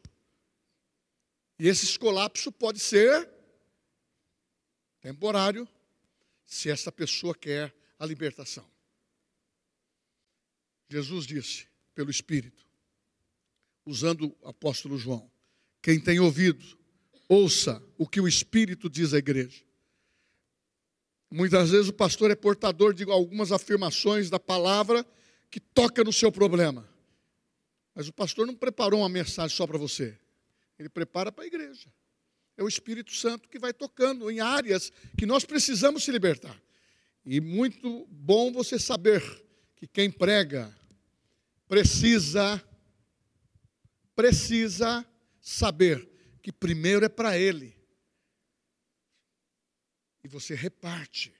E 1.59 1.67
esse 1.67 1.99
colapso 1.99 2.53
pode 2.53 2.79
ser 2.79 3.27
temporário, 5.01 5.67
se 6.45 6.69
essa 6.69 6.93
pessoa 6.93 7.35
quer 7.35 7.75
a 7.99 8.05
libertação. 8.05 8.71
Jesus 10.91 11.27
disse, 11.27 11.67
pelo 11.95 12.11
Espírito, 12.11 12.67
usando 13.87 14.37
o 14.43 14.49
apóstolo 14.49 14.99
João: 14.99 15.31
quem 15.81 15.99
tem 15.99 16.21
ouvido, 16.21 16.77
ouça 17.29 17.83
o 17.99 18.07
que 18.07 18.21
o 18.21 18.29
Espírito 18.29 18.89
diz 18.89 19.13
à 19.15 19.19
igreja. 19.19 19.65
Muitas 21.31 21.71
vezes 21.71 21.89
o 21.89 21.93
pastor 21.93 22.31
é 22.31 22.37
portador 22.37 22.95
de 22.95 23.05
algumas 23.11 23.53
afirmações 23.53 24.31
da 24.31 24.39
palavra 24.39 25.05
que 25.51 25.59
toca 25.59 26.05
no 26.05 26.13
seu 26.13 26.31
problema. 26.31 26.89
Mas 27.95 28.09
o 28.09 28.13
pastor 28.13 28.47
não 28.47 28.55
preparou 28.55 29.01
uma 29.01 29.09
mensagem 29.09 29.57
só 29.57 29.67
para 29.67 29.79
você. 29.79 30.17
Ele 30.79 30.89
prepara 30.89 31.33
para 31.33 31.45
a 31.45 31.47
igreja 31.47 31.89
é 32.57 32.63
o 32.63 32.69
Espírito 32.69 33.15
Santo 33.15 33.49
que 33.49 33.59
vai 33.59 33.73
tocando 33.73 34.31
em 34.31 34.41
áreas 34.41 34.91
que 35.17 35.27
nós 35.27 35.45
precisamos 35.45 36.05
se 36.05 36.11
libertar. 36.11 36.61
E 37.25 37.41
muito 37.41 38.07
bom 38.11 38.51
você 38.51 38.79
saber 38.79 39.23
que 39.77 39.87
quem 39.87 40.11
prega 40.11 40.75
precisa 41.69 42.63
precisa 44.15 45.05
saber 45.41 46.09
que 46.47 46.53
primeiro 46.53 47.05
é 47.05 47.09
para 47.09 47.37
ele. 47.37 47.77
E 50.23 50.29
você 50.29 50.55
reparte. 50.55 51.35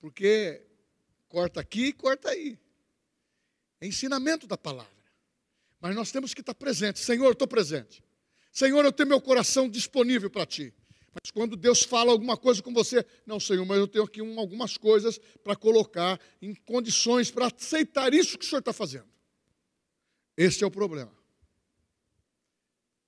Porque 0.00 0.66
corta 1.28 1.60
aqui 1.60 1.88
e 1.88 1.92
corta 1.92 2.30
aí. 2.30 2.58
É 3.78 3.86
ensinamento 3.86 4.46
da 4.46 4.56
palavra. 4.56 4.90
Mas 5.78 5.94
nós 5.94 6.10
temos 6.10 6.32
que 6.32 6.40
estar 6.40 6.54
presentes. 6.54 7.02
Senhor, 7.02 7.30
estou 7.32 7.46
presente. 7.46 8.02
Senhor, 8.50 8.82
eu 8.86 8.90
tenho 8.90 9.10
meu 9.10 9.20
coração 9.20 9.68
disponível 9.68 10.30
para 10.30 10.46
ti. 10.46 10.72
Mas 11.12 11.30
quando 11.30 11.54
Deus 11.54 11.82
fala 11.82 12.10
alguma 12.10 12.38
coisa 12.38 12.62
com 12.62 12.72
você, 12.72 13.04
não, 13.26 13.38
Senhor, 13.38 13.66
mas 13.66 13.76
eu 13.76 13.86
tenho 13.86 14.04
aqui 14.04 14.22
um, 14.22 14.40
algumas 14.40 14.78
coisas 14.78 15.18
para 15.44 15.54
colocar 15.54 16.18
em 16.40 16.54
condições 16.54 17.30
para 17.30 17.48
aceitar 17.48 18.14
isso 18.14 18.38
que 18.38 18.46
o 18.46 18.48
Senhor 18.48 18.60
está 18.60 18.72
fazendo. 18.72 19.12
Esse 20.38 20.64
é 20.64 20.66
o 20.66 20.70
problema. 20.70 21.21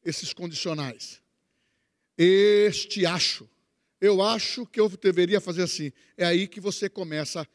Esses 0.04 0.32
condicionais. 0.32 1.22
Este 2.16 3.06
acho. 3.06 3.48
Eu 4.00 4.22
acho 4.22 4.66
que 4.66 4.80
eu 4.80 4.88
deveria 4.88 5.40
fazer 5.40 5.62
assim. 5.62 5.92
É 6.16 6.24
aí 6.24 6.46
que 6.46 6.60
você 6.60 6.88
começa, 6.88 7.46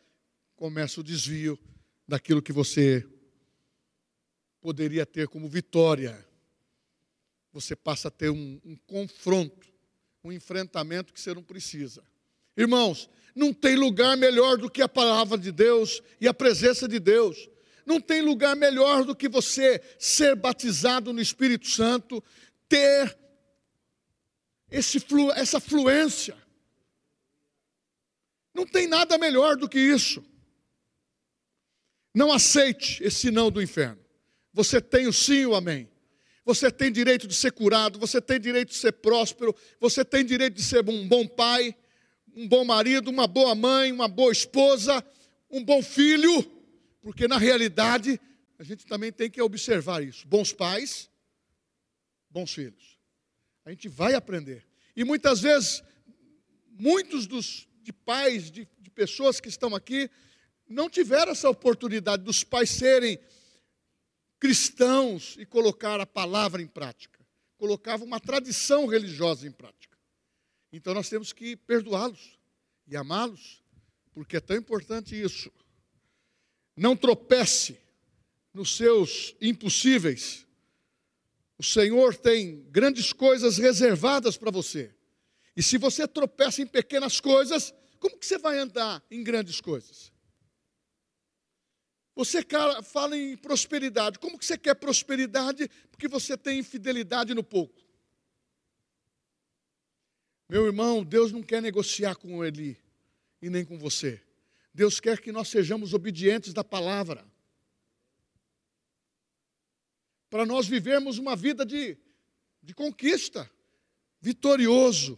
começa 0.56 1.00
o 1.00 1.04
desvio 1.04 1.60
daquilo 2.08 2.42
que 2.42 2.52
você 2.52 3.06
poderia 4.60 5.06
ter 5.06 5.28
como 5.28 5.48
vitória 5.48 6.28
você 7.52 7.76
passa 7.76 8.08
a 8.08 8.12
ter 8.12 8.30
um, 8.30 8.60
um 8.64 8.76
confronto, 8.88 9.68
um 10.24 10.32
enfrentamento 10.32 11.14
que 11.14 11.20
você 11.20 11.34
não 11.34 11.44
precisa. 11.44 12.04
Irmãos, 12.56 13.10
não 13.36 13.54
tem 13.54 13.76
lugar 13.76 14.18
melhor 14.18 14.58
do 14.58 14.70
que 14.70 14.82
a 14.82 14.90
palavra 14.90 15.38
de 15.38 15.52
Deus 15.52 16.02
e 16.20 16.28
a 16.28 16.34
presença 16.34 16.88
de 16.88 17.00
Deus. 17.00 17.50
Não 17.86 18.00
tem 18.00 18.22
lugar 18.22 18.56
melhor 18.56 19.04
do 19.04 19.16
que 19.16 19.28
você 19.28 19.82
ser 19.98 20.36
batizado 20.36 21.12
no 21.14 21.22
Espírito 21.22 21.68
Santo, 21.68 22.24
ter 22.68 23.18
esse, 24.70 25.04
essa 25.36 25.60
fluência. 25.60 26.38
Não 28.54 28.66
tem 28.66 28.88
nada 28.88 29.18
melhor 29.18 29.56
do 29.56 29.70
que 29.70 29.80
isso. 29.80 30.24
Não 32.14 32.32
aceite 32.32 33.04
esse 33.04 33.32
não 33.32 33.52
do 33.52 33.62
inferno. 33.62 34.04
Você 34.54 34.82
tem 34.82 35.08
o 35.08 35.14
sim 35.14 35.42
e 35.42 35.46
o 35.46 35.56
amém. 35.56 35.90
Você 36.46 36.72
tem 36.72 36.92
direito 36.92 37.28
de 37.28 37.36
ser 37.36 37.52
curado, 37.52 38.00
você 38.00 38.20
tem 38.20 38.40
direito 38.40 38.70
de 38.70 38.76
ser 38.76 38.94
próspero, 38.94 39.56
você 39.80 40.04
tem 40.04 40.26
direito 40.26 40.56
de 40.56 40.64
ser 40.64 40.88
um 40.90 41.08
bom 41.08 41.28
pai, 41.28 41.76
um 42.36 42.48
bom 42.48 42.66
marido, 42.66 43.10
uma 43.10 43.28
boa 43.28 43.54
mãe, 43.54 43.92
uma 43.92 44.08
boa 44.08 44.32
esposa, 44.32 45.04
um 45.52 45.64
bom 45.64 45.82
filho, 45.84 46.59
porque 47.02 47.28
na 47.28 47.38
realidade 47.38 48.20
a 48.58 48.64
gente 48.64 48.86
também 48.86 49.12
tem 49.12 49.30
que 49.30 49.42
observar 49.42 50.04
isso. 50.04 50.28
Bons 50.28 50.52
pais, 50.52 51.10
bons 52.30 52.54
filhos. 52.54 53.00
A 53.66 53.70
gente 53.70 53.88
vai 53.88 54.14
aprender. 54.14 54.68
E 54.96 55.04
muitas 55.04 55.40
vezes, 55.40 55.84
muitos 56.78 57.26
dos 57.26 57.68
de 57.82 57.94
pais, 57.94 58.52
de, 58.52 58.68
de 58.80 58.90
pessoas 58.90 59.40
que 59.40 59.48
estão 59.48 59.74
aqui, 59.74 60.10
não 60.68 60.90
tiveram 60.90 61.32
essa 61.32 61.50
oportunidade 61.50 62.24
dos 62.24 62.44
pais 62.44 62.70
serem 62.70 63.20
cristãos 64.40 65.36
e 65.40 65.46
colocar 65.46 66.00
a 66.00 66.06
palavra 66.06 66.62
em 66.62 66.68
prática. 66.68 67.20
Colocava 67.58 68.04
uma 68.04 68.20
tradição 68.20 68.86
religiosa 68.86 69.48
em 69.48 69.52
prática. 69.52 69.98
Então 70.72 70.94
nós 70.94 71.10
temos 71.10 71.34
que 71.34 71.56
perdoá-los 71.56 72.38
e 72.88 72.96
amá-los, 72.96 73.64
porque 74.14 74.38
é 74.38 74.40
tão 74.40 74.56
importante 74.56 75.20
isso. 75.20 75.52
Não 76.80 76.96
tropece 76.96 77.78
nos 78.54 78.78
seus 78.78 79.36
impossíveis. 79.42 80.48
O 81.58 81.64
Senhor 81.64 82.16
tem 82.16 82.64
grandes 82.72 83.12
coisas 83.12 83.58
reservadas 83.58 84.38
para 84.38 84.50
você. 84.50 84.96
E 85.58 85.62
se 85.62 85.78
você 85.78 86.08
tropeça 86.08 86.62
em 86.62 86.66
pequenas 86.66 87.20
coisas, 87.20 87.74
como 88.00 88.18
que 88.18 88.26
você 88.26 88.38
vai 88.38 88.58
andar 88.58 89.04
em 89.12 89.22
grandes 89.22 89.60
coisas? 89.60 90.10
Você 92.16 92.40
fala 92.86 93.18
em 93.18 93.36
prosperidade. 93.36 94.18
Como 94.18 94.40
que 94.40 94.46
você 94.46 94.58
quer 94.58 94.76
prosperidade? 94.76 95.70
Porque 95.92 96.08
você 96.08 96.38
tem 96.38 96.60
infidelidade 96.60 97.34
no 97.34 97.44
pouco. 97.44 97.84
Meu 100.48 100.66
irmão, 100.66 101.04
Deus 101.04 101.34
não 101.34 101.44
quer 101.44 101.62
negociar 101.62 102.16
com 102.16 102.42
ele 102.42 102.78
e 103.42 103.50
nem 103.50 103.66
com 103.66 103.78
você. 103.78 104.22
Deus 104.74 105.00
quer 105.00 105.20
que 105.20 105.32
nós 105.32 105.48
sejamos 105.48 105.94
obedientes 105.94 106.54
da 106.54 106.64
palavra. 106.64 107.26
Para 110.30 110.46
nós 110.46 110.68
vivermos 110.68 111.18
uma 111.18 111.36
vida 111.36 111.66
de, 111.66 111.98
de 112.62 112.74
conquista, 112.74 113.50
vitorioso. 114.22 115.18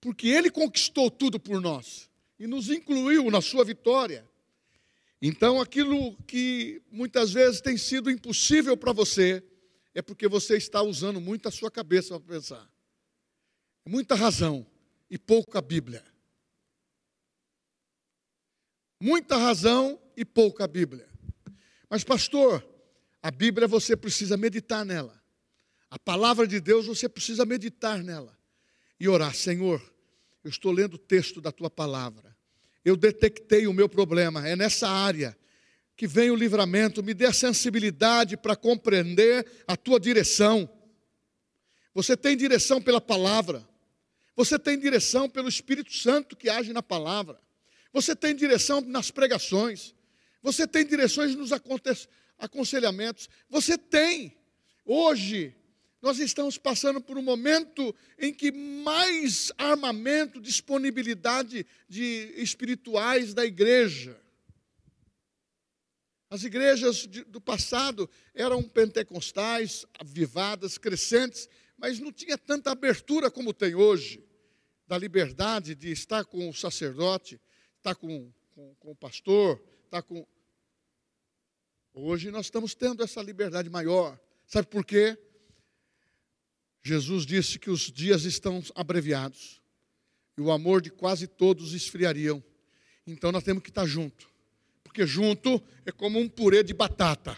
Porque 0.00 0.28
Ele 0.28 0.50
conquistou 0.50 1.10
tudo 1.10 1.38
por 1.38 1.60
nós 1.60 2.10
e 2.38 2.46
nos 2.46 2.68
incluiu 2.68 3.30
na 3.30 3.40
sua 3.40 3.64
vitória. 3.64 4.28
Então, 5.20 5.60
aquilo 5.60 6.16
que 6.24 6.82
muitas 6.90 7.32
vezes 7.32 7.60
tem 7.60 7.78
sido 7.78 8.10
impossível 8.10 8.76
para 8.76 8.92
você, 8.92 9.42
é 9.94 10.02
porque 10.02 10.26
você 10.26 10.56
está 10.56 10.82
usando 10.82 11.20
muito 11.20 11.48
a 11.48 11.52
sua 11.52 11.70
cabeça 11.70 12.18
para 12.18 12.34
pensar. 12.34 12.72
Muita 13.86 14.16
razão 14.16 14.66
e 15.08 15.16
pouca 15.16 15.62
Bíblia. 15.62 16.04
Muita 19.02 19.36
razão 19.36 20.00
e 20.16 20.24
pouca 20.24 20.68
Bíblia. 20.68 21.08
Mas, 21.90 22.04
pastor, 22.04 22.64
a 23.22 23.30
Bíblia 23.30 23.66
você 23.66 23.96
precisa 23.96 24.36
meditar 24.36 24.84
nela. 24.84 25.20
A 25.90 25.98
palavra 25.98 26.46
de 26.46 26.60
Deus 26.60 26.86
você 26.86 27.08
precisa 27.08 27.44
meditar 27.44 28.02
nela. 28.02 28.38
E 29.00 29.08
orar, 29.08 29.34
Senhor, 29.34 29.82
eu 30.44 30.50
estou 30.50 30.70
lendo 30.70 30.94
o 30.94 30.98
texto 30.98 31.40
da 31.40 31.50
tua 31.50 31.68
palavra 31.68 32.32
eu 32.84 32.96
detectei 32.96 33.66
o 33.66 33.72
meu 33.72 33.88
problema, 33.88 34.46
é 34.46 34.56
nessa 34.56 34.88
área 34.88 35.36
que 35.96 36.06
vem 36.06 36.30
o 36.30 36.36
livramento, 36.36 37.02
me 37.02 37.14
dê 37.14 37.26
a 37.26 37.32
sensibilidade 37.32 38.36
para 38.36 38.56
compreender 38.56 39.46
a 39.68 39.76
tua 39.76 40.00
direção. 40.00 40.68
Você 41.94 42.16
tem 42.16 42.36
direção 42.36 42.82
pela 42.82 43.00
palavra, 43.00 43.66
você 44.34 44.58
tem 44.58 44.78
direção 44.78 45.28
pelo 45.28 45.48
Espírito 45.48 45.92
Santo 45.92 46.36
que 46.36 46.48
age 46.48 46.72
na 46.72 46.82
palavra, 46.82 47.38
você 47.92 48.16
tem 48.16 48.34
direção 48.34 48.80
nas 48.80 49.10
pregações, 49.10 49.94
você 50.42 50.66
tem 50.66 50.84
direções 50.84 51.34
nos 51.34 51.50
aconselhamentos, 52.38 53.28
você 53.48 53.76
tem. 53.76 54.36
Hoje, 54.84 55.54
nós 56.00 56.18
estamos 56.18 56.58
passando 56.58 57.00
por 57.00 57.16
um 57.16 57.22
momento 57.22 57.94
em 58.18 58.34
que 58.34 58.50
mais 58.50 59.52
armamento, 59.56 60.40
disponibilidade 60.40 61.64
de 61.88 62.34
espirituais 62.36 63.32
da 63.32 63.44
igreja. 63.44 64.20
As 66.28 66.42
igrejas 66.42 67.06
do 67.06 67.40
passado 67.40 68.08
eram 68.34 68.62
pentecostais, 68.62 69.84
avivadas, 69.98 70.78
crescentes, 70.78 71.48
mas 71.76 72.00
não 72.00 72.10
tinha 72.10 72.38
tanta 72.38 72.72
abertura 72.72 73.30
como 73.30 73.52
tem 73.52 73.74
hoje, 73.74 74.24
da 74.88 74.98
liberdade 74.98 75.74
de 75.74 75.92
estar 75.92 76.24
com 76.24 76.48
o 76.48 76.54
sacerdote, 76.54 77.40
estar 77.82 77.96
com, 77.96 78.32
com, 78.54 78.74
com 78.76 78.90
o 78.92 78.94
pastor, 78.94 79.60
estar 79.84 80.02
com. 80.02 80.24
Hoje 81.92 82.30
nós 82.30 82.46
estamos 82.46 82.74
tendo 82.74 83.02
essa 83.02 83.20
liberdade 83.20 83.68
maior. 83.68 84.18
Sabe 84.46 84.68
por 84.68 84.84
quê? 84.84 85.18
Jesus 86.82 87.26
disse 87.26 87.58
que 87.58 87.70
os 87.70 87.90
dias 87.92 88.22
estão 88.22 88.62
abreviados 88.74 89.60
e 90.38 90.40
o 90.40 90.50
amor 90.52 90.80
de 90.80 90.90
quase 90.90 91.26
todos 91.26 91.74
esfriariam. 91.74 92.42
Então 93.04 93.32
nós 93.32 93.42
temos 93.42 93.62
que 93.62 93.68
estar 93.68 93.84
junto, 93.84 94.30
porque 94.84 95.04
junto 95.04 95.60
é 95.84 95.90
como 95.90 96.20
um 96.20 96.28
purê 96.28 96.62
de 96.62 96.72
batata. 96.72 97.36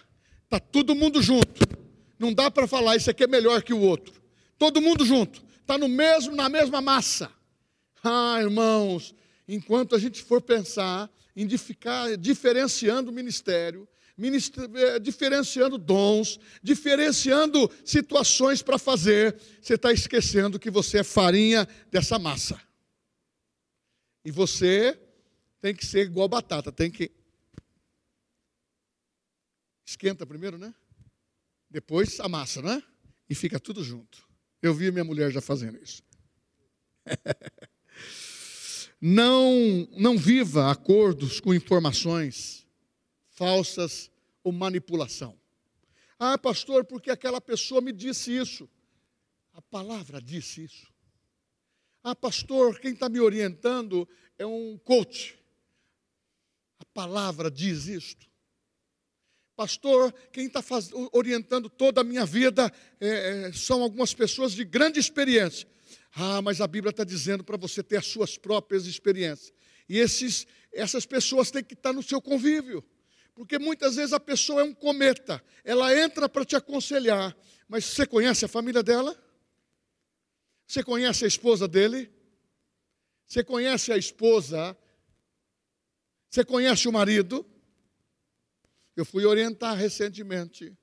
Tá 0.48 0.60
todo 0.60 0.94
mundo 0.94 1.22
junto. 1.22 1.62
Não 2.18 2.34
dá 2.34 2.50
para 2.50 2.68
falar 2.68 2.96
isso 2.96 3.10
aqui 3.10 3.24
é 3.24 3.26
melhor 3.26 3.62
que 3.62 3.72
o 3.72 3.80
outro. 3.80 4.22
Todo 4.58 4.80
mundo 4.80 5.06
junto. 5.06 5.42
Tá 5.66 5.78
no 5.78 5.88
mesmo 5.88 6.36
na 6.36 6.50
mesma 6.50 6.82
massa. 6.82 7.32
Ah, 8.02 8.36
irmãos, 8.40 9.14
enquanto 9.46 9.94
a 9.94 9.98
gente 9.98 10.22
for 10.22 10.40
pensar 10.40 11.10
em 11.36 11.48
ficar 11.58 12.16
diferenciando 12.16 13.10
o 13.10 13.14
ministério, 13.14 13.88
eh, 14.16 14.98
diferenciando 15.00 15.76
dons, 15.76 16.38
diferenciando 16.62 17.70
situações 17.84 18.62
para 18.62 18.78
fazer, 18.78 19.36
você 19.60 19.74
está 19.74 19.92
esquecendo 19.92 20.58
que 20.58 20.70
você 20.70 20.98
é 20.98 21.04
farinha 21.04 21.66
dessa 21.90 22.18
massa. 22.18 22.60
E 24.24 24.30
você 24.30 24.98
tem 25.60 25.74
que 25.74 25.84
ser 25.84 26.06
igual 26.06 26.28
batata, 26.28 26.70
tem 26.70 26.90
que. 26.90 27.10
Esquenta 29.84 30.24
primeiro, 30.24 30.56
né? 30.56 30.72
Depois 31.68 32.20
a 32.20 32.28
massa, 32.28 32.62
né? 32.62 32.82
E 33.28 33.34
fica 33.34 33.58
tudo 33.58 33.82
junto. 33.82 34.26
Eu 34.62 34.72
vi 34.72 34.90
minha 34.90 35.04
mulher 35.04 35.30
já 35.30 35.40
fazendo 35.40 35.82
isso. 35.82 36.02
não, 39.06 39.86
não 39.98 40.16
viva 40.16 40.70
acordos 40.70 41.38
com 41.38 41.52
informações 41.52 42.66
falsas 43.28 44.10
ou 44.42 44.50
manipulação. 44.50 45.38
Ah, 46.18 46.38
pastor, 46.38 46.86
porque 46.86 47.10
aquela 47.10 47.38
pessoa 47.38 47.82
me 47.82 47.92
disse 47.92 48.34
isso. 48.34 48.66
A 49.52 49.60
palavra 49.60 50.22
disse 50.22 50.64
isso. 50.64 50.90
Ah, 52.02 52.16
pastor, 52.16 52.80
quem 52.80 52.94
está 52.94 53.10
me 53.10 53.20
orientando 53.20 54.08
é 54.38 54.46
um 54.46 54.78
coach. 54.78 55.38
A 56.78 56.84
palavra 56.86 57.50
diz 57.50 57.86
isto. 57.86 58.26
Pastor, 59.54 60.14
quem 60.32 60.46
está 60.46 60.64
orientando 61.12 61.68
toda 61.68 62.00
a 62.00 62.04
minha 62.04 62.24
vida 62.24 62.72
é, 62.98 63.48
é, 63.48 63.52
são 63.52 63.82
algumas 63.82 64.14
pessoas 64.14 64.52
de 64.52 64.64
grande 64.64 64.98
experiência. 64.98 65.68
Ah, 66.14 66.40
mas 66.42 66.60
a 66.60 66.66
Bíblia 66.66 66.90
está 66.90 67.04
dizendo 67.04 67.42
para 67.44 67.56
você 67.56 67.82
ter 67.82 67.96
as 67.96 68.06
suas 68.06 68.38
próprias 68.38 68.86
experiências. 68.86 69.52
E 69.88 69.98
esses, 69.98 70.46
essas 70.72 71.04
pessoas 71.04 71.50
têm 71.50 71.62
que 71.62 71.74
estar 71.74 71.92
no 71.92 72.02
seu 72.02 72.20
convívio. 72.20 72.84
Porque 73.34 73.58
muitas 73.58 73.96
vezes 73.96 74.12
a 74.12 74.20
pessoa 74.20 74.60
é 74.60 74.64
um 74.64 74.72
cometa, 74.72 75.42
ela 75.64 75.96
entra 75.98 76.28
para 76.28 76.44
te 76.44 76.54
aconselhar, 76.54 77.36
mas 77.68 77.84
você 77.84 78.06
conhece 78.06 78.44
a 78.44 78.48
família 78.48 78.82
dela? 78.82 79.20
Você 80.66 80.82
conhece 80.84 81.24
a 81.24 81.28
esposa 81.28 81.66
dele? 81.66 82.10
Você 83.26 83.42
conhece 83.42 83.92
a 83.92 83.96
esposa? 83.96 84.76
Você 86.30 86.44
conhece 86.44 86.88
o 86.88 86.92
marido? 86.92 87.44
Eu 88.96 89.04
fui 89.04 89.24
orientar 89.24 89.76
recentemente 89.76 90.76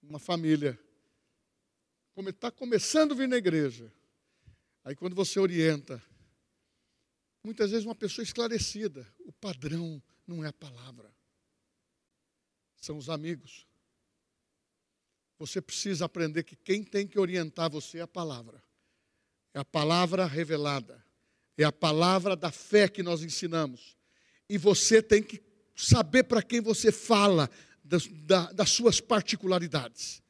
uma 0.00 0.18
família. 0.18 0.78
Está 2.26 2.50
começando 2.50 3.12
a 3.12 3.14
vir 3.14 3.28
na 3.28 3.36
igreja. 3.36 3.92
Aí 4.84 4.96
quando 4.96 5.14
você 5.14 5.38
orienta, 5.38 6.02
muitas 7.44 7.70
vezes 7.70 7.86
uma 7.86 7.94
pessoa 7.94 8.24
esclarecida, 8.24 9.06
o 9.20 9.32
padrão 9.32 10.02
não 10.26 10.44
é 10.44 10.48
a 10.48 10.52
palavra, 10.52 11.14
são 12.76 12.98
os 12.98 13.08
amigos. 13.08 13.66
Você 15.38 15.60
precisa 15.60 16.06
aprender 16.06 16.42
que 16.42 16.56
quem 16.56 16.82
tem 16.82 17.06
que 17.06 17.18
orientar 17.18 17.70
você 17.70 17.98
é 17.98 18.02
a 18.02 18.08
palavra. 18.08 18.62
É 19.54 19.60
a 19.60 19.64
palavra 19.64 20.26
revelada. 20.26 21.04
É 21.56 21.64
a 21.64 21.72
palavra 21.72 22.34
da 22.34 22.50
fé 22.50 22.88
que 22.88 23.02
nós 23.02 23.22
ensinamos. 23.22 23.96
E 24.48 24.58
você 24.58 25.00
tem 25.00 25.22
que 25.22 25.40
saber 25.76 26.24
para 26.24 26.42
quem 26.42 26.60
você 26.60 26.90
fala 26.90 27.48
das, 27.84 28.08
das 28.52 28.70
suas 28.70 29.00
particularidades. 29.00 30.20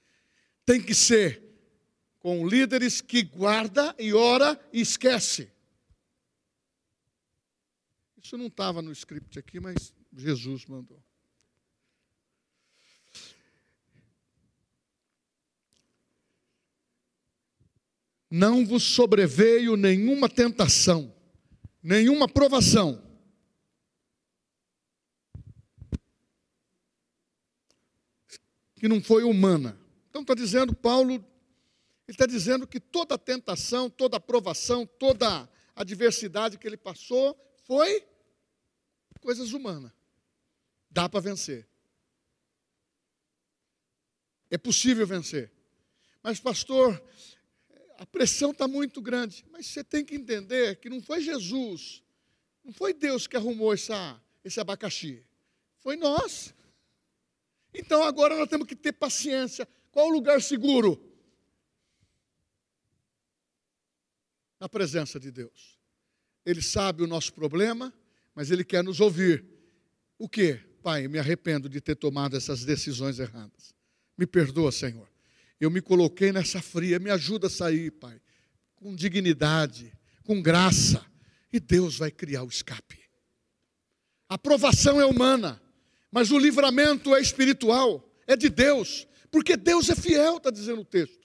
Tem 0.66 0.82
que 0.82 0.94
ser 0.94 1.47
com 2.18 2.46
líderes 2.46 3.00
que 3.00 3.22
guarda 3.22 3.94
e 3.98 4.12
ora 4.12 4.58
e 4.72 4.80
esquece. 4.80 5.50
Isso 8.22 8.36
não 8.36 8.46
estava 8.46 8.82
no 8.82 8.92
script 8.92 9.38
aqui, 9.38 9.60
mas 9.60 9.94
Jesus 10.12 10.66
mandou. 10.66 11.02
Não 18.30 18.66
vos 18.66 18.82
sobreveio 18.82 19.76
nenhuma 19.76 20.28
tentação, 20.28 21.14
nenhuma 21.82 22.28
provação. 22.28 23.08
que 28.78 28.88
não 28.88 29.02
foi 29.02 29.24
humana. 29.24 29.78
Então 30.08 30.22
está 30.22 30.34
dizendo 30.34 30.74
Paulo, 30.74 31.24
ele 32.08 32.14
está 32.14 32.24
dizendo 32.24 32.66
que 32.66 32.80
toda 32.80 33.18
tentação, 33.18 33.90
toda 33.90 34.18
provação, 34.18 34.86
toda 34.86 35.46
adversidade 35.76 36.56
que 36.56 36.66
ele 36.66 36.78
passou 36.78 37.38
foi 37.66 38.02
coisas 39.20 39.52
humanas. 39.52 39.92
Dá 40.90 41.06
para 41.06 41.20
vencer. 41.20 41.68
É 44.50 44.56
possível 44.56 45.06
vencer. 45.06 45.52
Mas, 46.22 46.40
pastor, 46.40 46.98
a 47.98 48.06
pressão 48.06 48.52
está 48.52 48.66
muito 48.66 49.02
grande. 49.02 49.44
Mas 49.50 49.66
você 49.66 49.84
tem 49.84 50.02
que 50.02 50.14
entender 50.14 50.76
que 50.76 50.88
não 50.88 51.02
foi 51.02 51.20
Jesus, 51.20 52.02
não 52.64 52.72
foi 52.72 52.94
Deus 52.94 53.26
que 53.26 53.36
arrumou 53.36 53.74
essa, 53.74 54.18
esse 54.42 54.58
abacaxi. 54.58 55.22
Foi 55.76 55.94
nós. 55.94 56.54
Então 57.74 58.02
agora 58.02 58.34
nós 58.34 58.48
temos 58.48 58.66
que 58.66 58.74
ter 58.74 58.92
paciência. 58.92 59.68
Qual 59.90 60.08
o 60.08 60.12
lugar 60.12 60.40
seguro? 60.40 61.07
Na 64.60 64.68
presença 64.68 65.18
de 65.20 65.30
Deus. 65.30 65.78
Ele 66.44 66.62
sabe 66.62 67.02
o 67.02 67.06
nosso 67.06 67.32
problema, 67.32 67.92
mas 68.34 68.50
Ele 68.50 68.64
quer 68.64 68.82
nos 68.82 69.00
ouvir. 69.00 69.44
O 70.18 70.28
que? 70.28 70.54
Pai, 70.82 71.06
me 71.08 71.18
arrependo 71.18 71.68
de 71.68 71.80
ter 71.80 71.94
tomado 71.94 72.36
essas 72.36 72.64
decisões 72.64 73.18
erradas. 73.18 73.74
Me 74.16 74.26
perdoa, 74.26 74.72
Senhor. 74.72 75.08
Eu 75.60 75.70
me 75.70 75.80
coloquei 75.80 76.32
nessa 76.32 76.62
fria, 76.62 76.98
me 76.98 77.10
ajuda 77.10 77.48
a 77.48 77.50
sair, 77.50 77.90
Pai, 77.90 78.20
com 78.76 78.94
dignidade, 78.94 79.92
com 80.24 80.40
graça, 80.40 81.04
e 81.52 81.58
Deus 81.58 81.98
vai 81.98 82.10
criar 82.10 82.44
o 82.44 82.48
escape. 82.48 82.98
A 84.28 84.34
aprovação 84.34 85.00
é 85.00 85.06
humana, 85.06 85.60
mas 86.10 86.30
o 86.30 86.38
livramento 86.38 87.14
é 87.14 87.20
espiritual, 87.20 88.08
é 88.26 88.36
de 88.36 88.48
Deus, 88.48 89.06
porque 89.30 89.56
Deus 89.56 89.88
é 89.88 89.96
fiel, 89.96 90.36
está 90.36 90.50
dizendo 90.50 90.82
o 90.82 90.84
texto. 90.84 91.17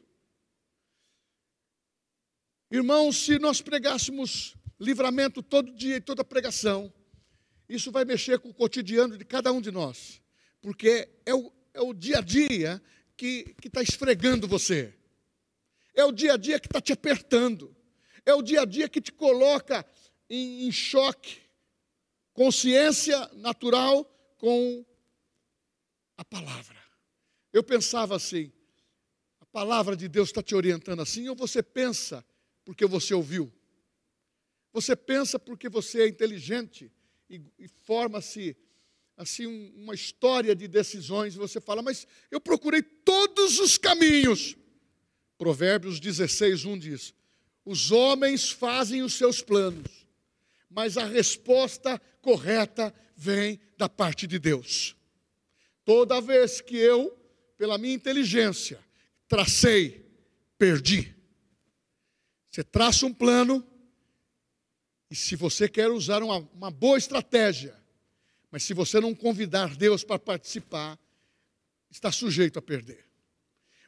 Irmãos, 2.74 3.18
se 3.18 3.38
nós 3.38 3.62
pregássemos 3.62 4.56
livramento 4.80 5.44
todo 5.44 5.76
dia 5.76 5.98
e 5.98 6.02
toda 6.02 6.26
pregação, 6.26 6.92
isso 7.70 7.92
vai 7.92 8.04
mexer 8.04 8.40
com 8.40 8.50
o 8.50 8.54
cotidiano 8.54 9.16
de 9.16 9.24
cada 9.24 9.52
um 9.52 9.62
de 9.62 9.70
nós, 9.70 10.20
porque 10.60 11.08
é 11.24 11.36
o, 11.36 11.54
é 11.72 11.82
o 11.82 11.94
dia 11.94 12.18
a 12.18 12.22
dia 12.22 12.82
que 13.16 13.56
está 13.64 13.84
esfregando 13.84 14.48
você. 14.48 14.92
É 15.94 16.04
o 16.04 16.12
dia 16.12 16.34
a 16.34 16.36
dia 16.36 16.60
que 16.60 16.66
está 16.66 16.82
te 16.82 16.92
apertando. 16.92 17.76
É 18.26 18.34
o 18.34 18.42
dia 18.42 18.62
a 18.62 18.66
dia 18.66 18.90
que 18.90 19.00
te 19.00 19.12
coloca 19.12 19.86
em, 20.28 20.66
em 20.66 20.72
choque. 20.72 21.44
Consciência 22.34 23.30
natural 23.36 24.04
com 24.40 24.84
a 26.18 26.26
palavra. 26.26 26.84
Eu 27.54 27.64
pensava 27.64 28.16
assim: 28.16 28.52
a 29.40 29.46
palavra 29.46 29.96
de 29.96 30.08
Deus 30.08 30.30
está 30.30 30.42
te 30.42 30.56
orientando 30.56 31.04
assim, 31.04 31.30
ou 31.30 31.36
você 31.36 31.62
pensa 31.62 32.26
porque 32.66 32.86
você 32.86 33.14
ouviu? 33.14 33.52
Você 34.72 34.96
pensa 34.96 35.38
porque 35.38 35.70
você 35.70 36.04
é 36.04 36.08
inteligente 36.08 36.92
e, 37.30 37.42
e 37.60 37.68
forma-se 37.68 38.58
assim 39.16 39.46
uma 39.76 39.94
história 39.94 40.56
de 40.56 40.68
decisões, 40.68 41.36
você 41.36 41.62
fala, 41.62 41.82
mas 41.82 42.08
eu 42.32 42.42
procurei 42.42 42.82
todos 42.82 43.60
os 43.60 43.78
caminhos. 43.78 44.58
Provérbios 45.38 46.00
16, 46.00 46.66
1 46.66 46.80
diz: 46.80 47.14
Os 47.66 47.92
homens 47.92 48.50
fazem 48.50 49.02
os 49.04 49.14
seus 49.14 49.42
planos, 49.42 50.08
mas 50.70 50.98
a 50.98 51.06
resposta 51.06 52.02
correta 52.22 52.94
vem 53.16 53.60
da 53.78 53.88
parte 53.88 54.26
de 54.26 54.40
Deus. 54.40 54.96
Toda 55.86 56.22
vez 56.22 56.62
que 56.62 56.78
eu, 56.78 57.16
pela 57.58 57.78
minha 57.78 57.94
inteligência, 57.94 58.80
tracei, 59.28 60.06
perdi. 60.58 61.14
Você 62.54 62.64
traça 62.64 63.08
um 63.08 63.12
plano, 63.12 63.68
e 65.10 65.16
se 65.16 65.36
você 65.36 65.68
quer 65.68 65.90
usar 65.90 66.22
uma, 66.22 66.38
uma 66.54 66.70
boa 66.70 67.00
estratégia, 67.00 67.76
mas 68.52 68.62
se 68.62 68.76
você 68.76 69.00
não 69.00 69.16
convidar 69.16 69.76
Deus 69.76 70.04
para 70.04 70.20
participar, 70.20 71.00
está 71.90 72.12
sujeito 72.12 72.60
a 72.60 72.62
perder. 72.62 73.10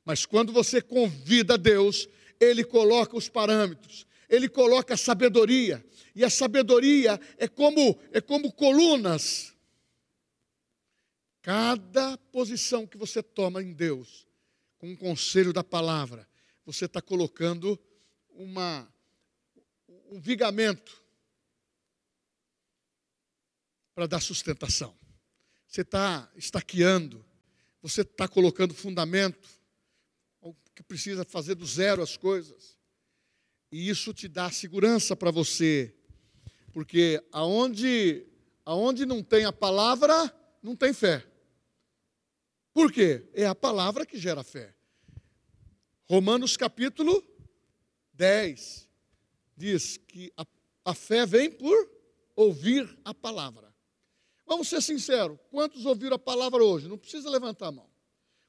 Mas 0.04 0.26
quando 0.26 0.52
você 0.52 0.82
convida 0.82 1.60
Deus, 1.60 2.10
Ele 2.40 2.64
coloca 2.64 3.16
os 3.16 3.30
parâmetros, 3.30 4.08
Ele 4.28 4.50
coloca 4.50 4.96
a 4.96 4.98
sabedoria, 4.98 5.86
e 6.16 6.24
a 6.24 6.30
sabedoria 6.32 7.20
é 7.38 7.48
como, 7.48 8.00
é 8.12 8.20
como 8.20 8.52
colunas. 8.52 9.54
Cada 11.44 12.18
posição 12.18 12.88
que 12.88 12.98
você 12.98 13.22
toma 13.22 13.62
em 13.62 13.74
Deus, 13.74 14.26
com 14.80 14.92
o 14.92 14.98
conselho 14.98 15.54
da 15.54 15.64
palavra, 15.64 16.28
você 16.66 16.86
está 16.86 17.00
colocando 17.00 17.80
uma, 18.36 18.88
um 20.10 20.20
vigamento 20.20 21.04
para 23.94 24.08
dar 24.08 24.20
sustentação. 24.20 24.98
Você 25.68 25.82
está 25.82 26.32
estaqueando, 26.36 27.26
você 27.82 28.02
está 28.02 28.28
colocando 28.28 28.74
fundamento, 28.74 29.56
que 30.76 30.84
precisa 30.84 31.24
fazer 31.24 31.56
do 31.56 31.66
zero 31.66 32.04
as 32.04 32.18
coisas. 32.18 32.78
E 33.72 33.90
isso 33.90 34.14
te 34.14 34.28
dá 34.28 34.52
segurança 34.52 35.16
para 35.16 35.32
você, 35.32 35.96
porque 36.74 37.24
aonde, 37.32 38.28
aonde 38.66 39.06
não 39.06 39.24
tem 39.24 39.46
a 39.46 39.54
palavra, 39.54 40.14
não 40.62 40.76
tem 40.76 40.94
fé. 40.94 41.26
Por 42.74 42.92
quê? 42.92 43.30
É 43.34 43.46
a 43.46 43.56
palavra 43.56 44.06
que 44.06 44.20
gera 44.20 44.44
fé. 44.44 44.76
Romanos 46.10 46.58
capítulo 46.58 47.24
10 48.16 48.88
diz 49.56 49.98
que 49.98 50.32
a, 50.36 50.46
a 50.84 50.94
fé 50.94 51.26
vem 51.26 51.52
por 51.52 51.90
ouvir 52.36 52.98
a 53.04 53.14
palavra. 53.14 53.74
Vamos 54.46 54.68
ser 54.68 54.82
sinceros: 54.82 55.38
quantos 55.50 55.86
ouviram 55.86 56.16
a 56.16 56.20
palavra 56.20 56.64
hoje? 56.64 56.88
Não 56.88 56.98
precisa 56.98 57.30
levantar 57.30 57.68
a 57.68 57.72
mão. 57.72 57.90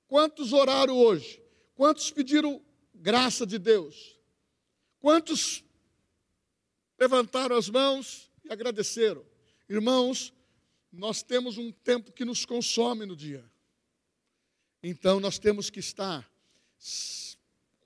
Quantos 0.08 0.52
oraram 0.52 0.96
hoje? 0.96 1.42
Quantos 1.74 2.10
pediram 2.10 2.62
graça 2.94 3.46
de 3.46 3.58
Deus? 3.58 4.18
Quantos 5.00 5.64
levantaram 6.98 7.56
as 7.56 7.68
mãos 7.68 8.30
e 8.44 8.52
agradeceram? 8.52 9.24
Irmãos, 9.68 10.32
nós 10.92 11.22
temos 11.22 11.58
um 11.58 11.70
tempo 11.72 12.12
que 12.12 12.24
nos 12.24 12.44
consome 12.44 13.04
no 13.04 13.16
dia. 13.16 13.44
Então 14.82 15.18
nós 15.18 15.38
temos 15.38 15.68
que 15.68 15.80
estar 15.80 16.30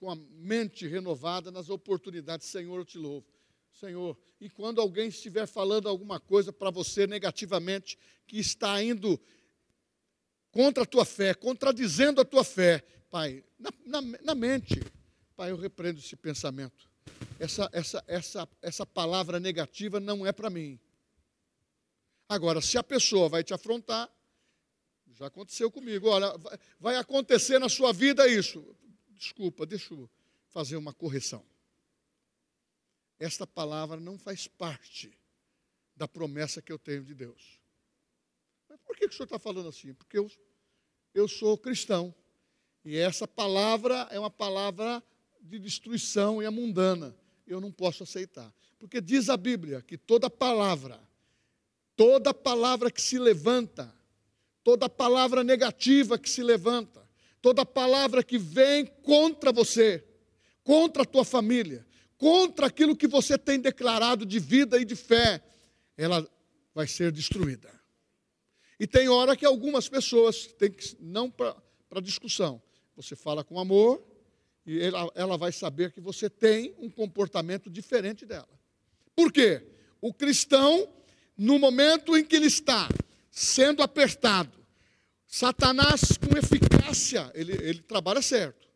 com 0.00 0.10
a 0.10 0.16
mente 0.16 0.88
renovada 0.88 1.52
nas 1.52 1.68
oportunidades. 1.68 2.46
Senhor, 2.46 2.78
eu 2.78 2.84
te 2.86 2.96
louvo. 2.96 3.26
Senhor. 3.70 4.16
E 4.40 4.48
quando 4.48 4.80
alguém 4.80 5.08
estiver 5.08 5.46
falando 5.46 5.88
alguma 5.88 6.18
coisa 6.18 6.50
para 6.50 6.70
você 6.70 7.06
negativamente, 7.06 7.98
que 8.26 8.38
está 8.38 8.82
indo 8.82 9.20
contra 10.50 10.84
a 10.84 10.86
tua 10.86 11.04
fé, 11.04 11.34
contradizendo 11.34 12.20
a 12.20 12.24
tua 12.24 12.42
fé, 12.42 12.82
Pai, 13.10 13.44
na, 13.58 13.70
na, 13.84 14.00
na 14.22 14.34
mente, 14.34 14.80
Pai, 15.36 15.50
eu 15.50 15.56
repreendo 15.56 16.00
esse 16.00 16.16
pensamento. 16.16 16.88
Essa, 17.38 17.68
essa, 17.72 18.02
essa, 18.06 18.48
essa 18.62 18.86
palavra 18.86 19.38
negativa 19.38 20.00
não 20.00 20.26
é 20.26 20.32
para 20.32 20.48
mim. 20.48 20.80
Agora, 22.26 22.62
se 22.62 22.78
a 22.78 22.82
pessoa 22.82 23.28
vai 23.28 23.44
te 23.44 23.52
afrontar, 23.52 24.08
já 25.12 25.26
aconteceu 25.26 25.70
comigo, 25.70 26.08
olha, 26.08 26.38
vai, 26.38 26.58
vai 26.78 26.96
acontecer 26.96 27.58
na 27.58 27.68
sua 27.68 27.92
vida 27.92 28.26
isso. 28.26 28.64
Desculpa, 29.20 29.64
deixa 29.64 29.94
eu 29.94 30.10
fazer 30.48 30.76
uma 30.76 30.92
correção 30.92 31.44
esta 33.20 33.46
palavra 33.46 34.00
não 34.00 34.18
faz 34.18 34.48
parte 34.48 35.12
da 35.94 36.08
promessa 36.08 36.62
que 36.62 36.72
eu 36.72 36.78
tenho 36.78 37.04
de 37.04 37.14
Deus. 37.14 37.60
Mas 38.66 38.80
por 38.80 38.96
que, 38.96 39.04
o 39.04 39.12
senhor 39.12 39.24
está 39.24 39.38
falando 39.38 39.68
assim? 39.68 39.92
Porque 39.92 40.18
eu, 40.18 40.28
eu 41.12 41.28
sou 41.28 41.58
cristão. 41.58 42.14
E 42.82 42.96
essa 42.96 43.28
palavra 43.28 44.08
é 44.10 44.18
uma 44.18 44.30
palavra 44.30 45.04
de 45.42 45.58
destruição 45.58 46.42
e 46.42 46.46
é 46.46 46.50
mundana. 46.50 47.14
Eu 47.46 47.60
não 47.60 47.70
posso 47.70 48.04
aceitar. 48.04 48.50
Porque 48.78 49.02
diz 49.02 49.28
a 49.28 49.36
Bíblia 49.36 49.82
que 49.82 49.98
toda 49.98 50.30
palavra, 50.30 50.98
toda 51.94 52.32
palavra 52.32 52.90
que 52.90 53.02
se 53.02 53.18
levanta, 53.18 53.94
toda 54.64 54.88
palavra 54.88 55.44
negativa 55.44 56.18
que 56.18 56.30
se 56.30 56.42
levanta, 56.42 56.99
toda 57.40 57.64
palavra 57.64 58.22
que 58.22 58.38
vem 58.38 58.86
contra 58.86 59.52
você, 59.52 60.04
contra 60.62 61.02
a 61.02 61.06
tua 61.06 61.24
família, 61.24 61.86
contra 62.16 62.66
aquilo 62.66 62.96
que 62.96 63.08
você 63.08 63.38
tem 63.38 63.58
declarado 63.58 64.26
de 64.26 64.38
vida 64.38 64.78
e 64.78 64.84
de 64.84 64.94
fé, 64.94 65.42
ela 65.96 66.26
vai 66.74 66.86
ser 66.86 67.10
destruída. 67.10 67.70
E 68.78 68.86
tem 68.86 69.08
hora 69.08 69.36
que 69.36 69.44
algumas 69.44 69.88
pessoas 69.88 70.46
têm 70.46 70.70
que, 70.70 70.96
não 71.00 71.30
para 71.30 72.00
discussão, 72.02 72.62
você 72.96 73.16
fala 73.16 73.42
com 73.42 73.58
amor 73.58 74.02
e 74.66 74.80
ela, 74.80 75.10
ela 75.14 75.36
vai 75.36 75.52
saber 75.52 75.92
que 75.92 76.00
você 76.00 76.28
tem 76.28 76.74
um 76.78 76.90
comportamento 76.90 77.70
diferente 77.70 78.24
dela. 78.24 78.48
Por 79.14 79.32
quê? 79.32 79.66
O 80.00 80.12
cristão, 80.12 80.88
no 81.36 81.58
momento 81.58 82.16
em 82.16 82.24
que 82.24 82.36
ele 82.36 82.46
está 82.46 82.88
sendo 83.30 83.82
apertado, 83.82 84.59
Satanás 85.32 86.18
com 86.18 86.36
eficácia 86.36 87.30
ele, 87.36 87.52
ele 87.52 87.80
trabalha 87.82 88.20
certo. 88.20 88.68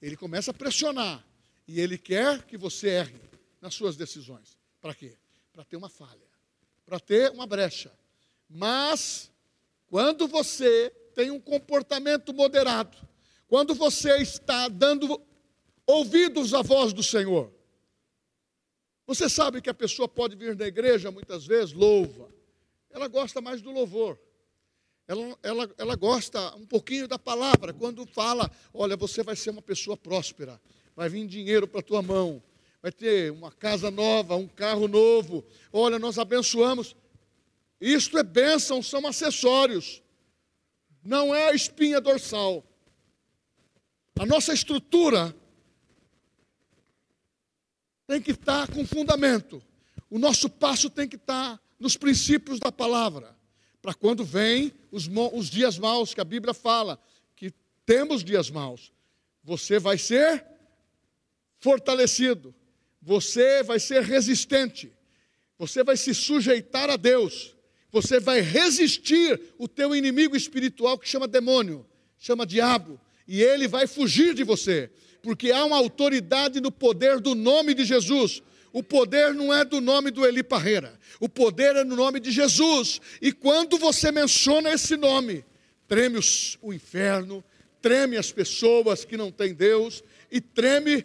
Ele 0.00 0.16
começa 0.16 0.50
a 0.50 0.54
pressionar. 0.54 1.22
E 1.68 1.78
ele 1.78 1.98
quer 1.98 2.42
que 2.46 2.56
você 2.56 2.88
erre 2.88 3.20
nas 3.60 3.74
suas 3.74 3.98
decisões. 3.98 4.56
Para 4.80 4.94
quê? 4.94 5.18
Para 5.52 5.62
ter 5.62 5.76
uma 5.76 5.90
falha. 5.90 6.26
Para 6.86 6.98
ter 6.98 7.30
uma 7.30 7.46
brecha. 7.46 7.92
Mas, 8.48 9.30
quando 9.88 10.26
você 10.26 10.88
tem 11.14 11.30
um 11.30 11.38
comportamento 11.38 12.32
moderado, 12.32 12.96
quando 13.46 13.74
você 13.74 14.16
está 14.22 14.68
dando 14.68 15.20
ouvidos 15.86 16.54
à 16.54 16.62
voz 16.62 16.94
do 16.94 17.02
Senhor, 17.02 17.52
você 19.06 19.28
sabe 19.28 19.60
que 19.60 19.68
a 19.68 19.74
pessoa 19.74 20.08
pode 20.08 20.34
vir 20.34 20.56
na 20.56 20.66
igreja, 20.66 21.10
muitas 21.10 21.46
vezes, 21.46 21.74
louva. 21.74 22.32
Ela 22.88 23.06
gosta 23.06 23.42
mais 23.42 23.60
do 23.60 23.70
louvor. 23.70 24.18
Ela, 25.10 25.38
ela, 25.42 25.74
ela 25.76 25.96
gosta 25.96 26.54
um 26.54 26.64
pouquinho 26.64 27.08
da 27.08 27.18
palavra. 27.18 27.72
Quando 27.72 28.06
fala, 28.06 28.48
olha, 28.72 28.96
você 28.96 29.24
vai 29.24 29.34
ser 29.34 29.50
uma 29.50 29.60
pessoa 29.60 29.96
próspera. 29.96 30.60
Vai 30.94 31.08
vir 31.08 31.26
dinheiro 31.26 31.66
para 31.66 31.80
a 31.80 31.82
tua 31.82 32.00
mão. 32.00 32.40
Vai 32.80 32.92
ter 32.92 33.32
uma 33.32 33.50
casa 33.50 33.90
nova, 33.90 34.36
um 34.36 34.46
carro 34.46 34.86
novo. 34.86 35.44
Olha, 35.72 35.98
nós 35.98 36.16
abençoamos. 36.16 36.94
Isto 37.80 38.18
é 38.18 38.22
bênção, 38.22 38.80
são 38.84 39.04
acessórios. 39.04 40.00
Não 41.02 41.34
é 41.34 41.48
a 41.48 41.54
espinha 41.54 42.00
dorsal. 42.00 42.64
A 44.16 44.24
nossa 44.24 44.52
estrutura 44.52 45.34
tem 48.06 48.22
que 48.22 48.30
estar 48.30 48.72
com 48.72 48.86
fundamento. 48.86 49.60
O 50.08 50.20
nosso 50.20 50.48
passo 50.48 50.88
tem 50.88 51.08
que 51.08 51.16
estar 51.16 51.60
nos 51.80 51.96
princípios 51.96 52.60
da 52.60 52.70
palavra. 52.70 53.39
Para 53.82 53.94
quando 53.94 54.24
vem 54.24 54.72
os, 54.90 55.08
os 55.32 55.48
dias 55.48 55.78
maus, 55.78 56.14
que 56.14 56.20
a 56.20 56.24
Bíblia 56.24 56.52
fala 56.52 57.00
que 57.34 57.52
temos 57.86 58.22
dias 58.22 58.50
maus, 58.50 58.92
você 59.42 59.78
vai 59.78 59.96
ser 59.96 60.44
fortalecido, 61.58 62.54
você 63.00 63.62
vai 63.62 63.78
ser 63.80 64.02
resistente, 64.02 64.92
você 65.58 65.82
vai 65.82 65.96
se 65.96 66.14
sujeitar 66.14 66.90
a 66.90 66.96
Deus, 66.96 67.56
você 67.90 68.20
vai 68.20 68.40
resistir 68.40 69.40
o 69.58 69.66
teu 69.66 69.94
inimigo 69.94 70.36
espiritual 70.36 70.98
que 70.98 71.08
chama 71.08 71.26
demônio, 71.26 71.86
chama 72.18 72.46
diabo, 72.46 73.00
e 73.26 73.42
ele 73.42 73.66
vai 73.66 73.86
fugir 73.86 74.34
de 74.34 74.44
você 74.44 74.90
porque 75.22 75.50
há 75.50 75.64
uma 75.64 75.76
autoridade 75.76 76.60
no 76.60 76.70
poder 76.70 77.20
do 77.20 77.34
nome 77.34 77.74
de 77.74 77.84
Jesus. 77.84 78.42
O 78.72 78.82
poder 78.82 79.34
não 79.34 79.52
é 79.52 79.64
do 79.64 79.80
nome 79.80 80.10
do 80.10 80.24
Eli 80.24 80.42
Parreira, 80.42 80.98
o 81.18 81.28
poder 81.28 81.76
é 81.76 81.84
no 81.84 81.96
nome 81.96 82.20
de 82.20 82.30
Jesus. 82.30 83.00
E 83.20 83.32
quando 83.32 83.78
você 83.78 84.12
menciona 84.12 84.72
esse 84.72 84.96
nome, 84.96 85.44
treme 85.88 86.18
os, 86.18 86.56
o 86.62 86.72
inferno, 86.72 87.42
treme 87.82 88.16
as 88.16 88.30
pessoas 88.30 89.04
que 89.04 89.16
não 89.16 89.32
têm 89.32 89.52
Deus 89.52 90.04
e 90.30 90.40
treme 90.40 91.04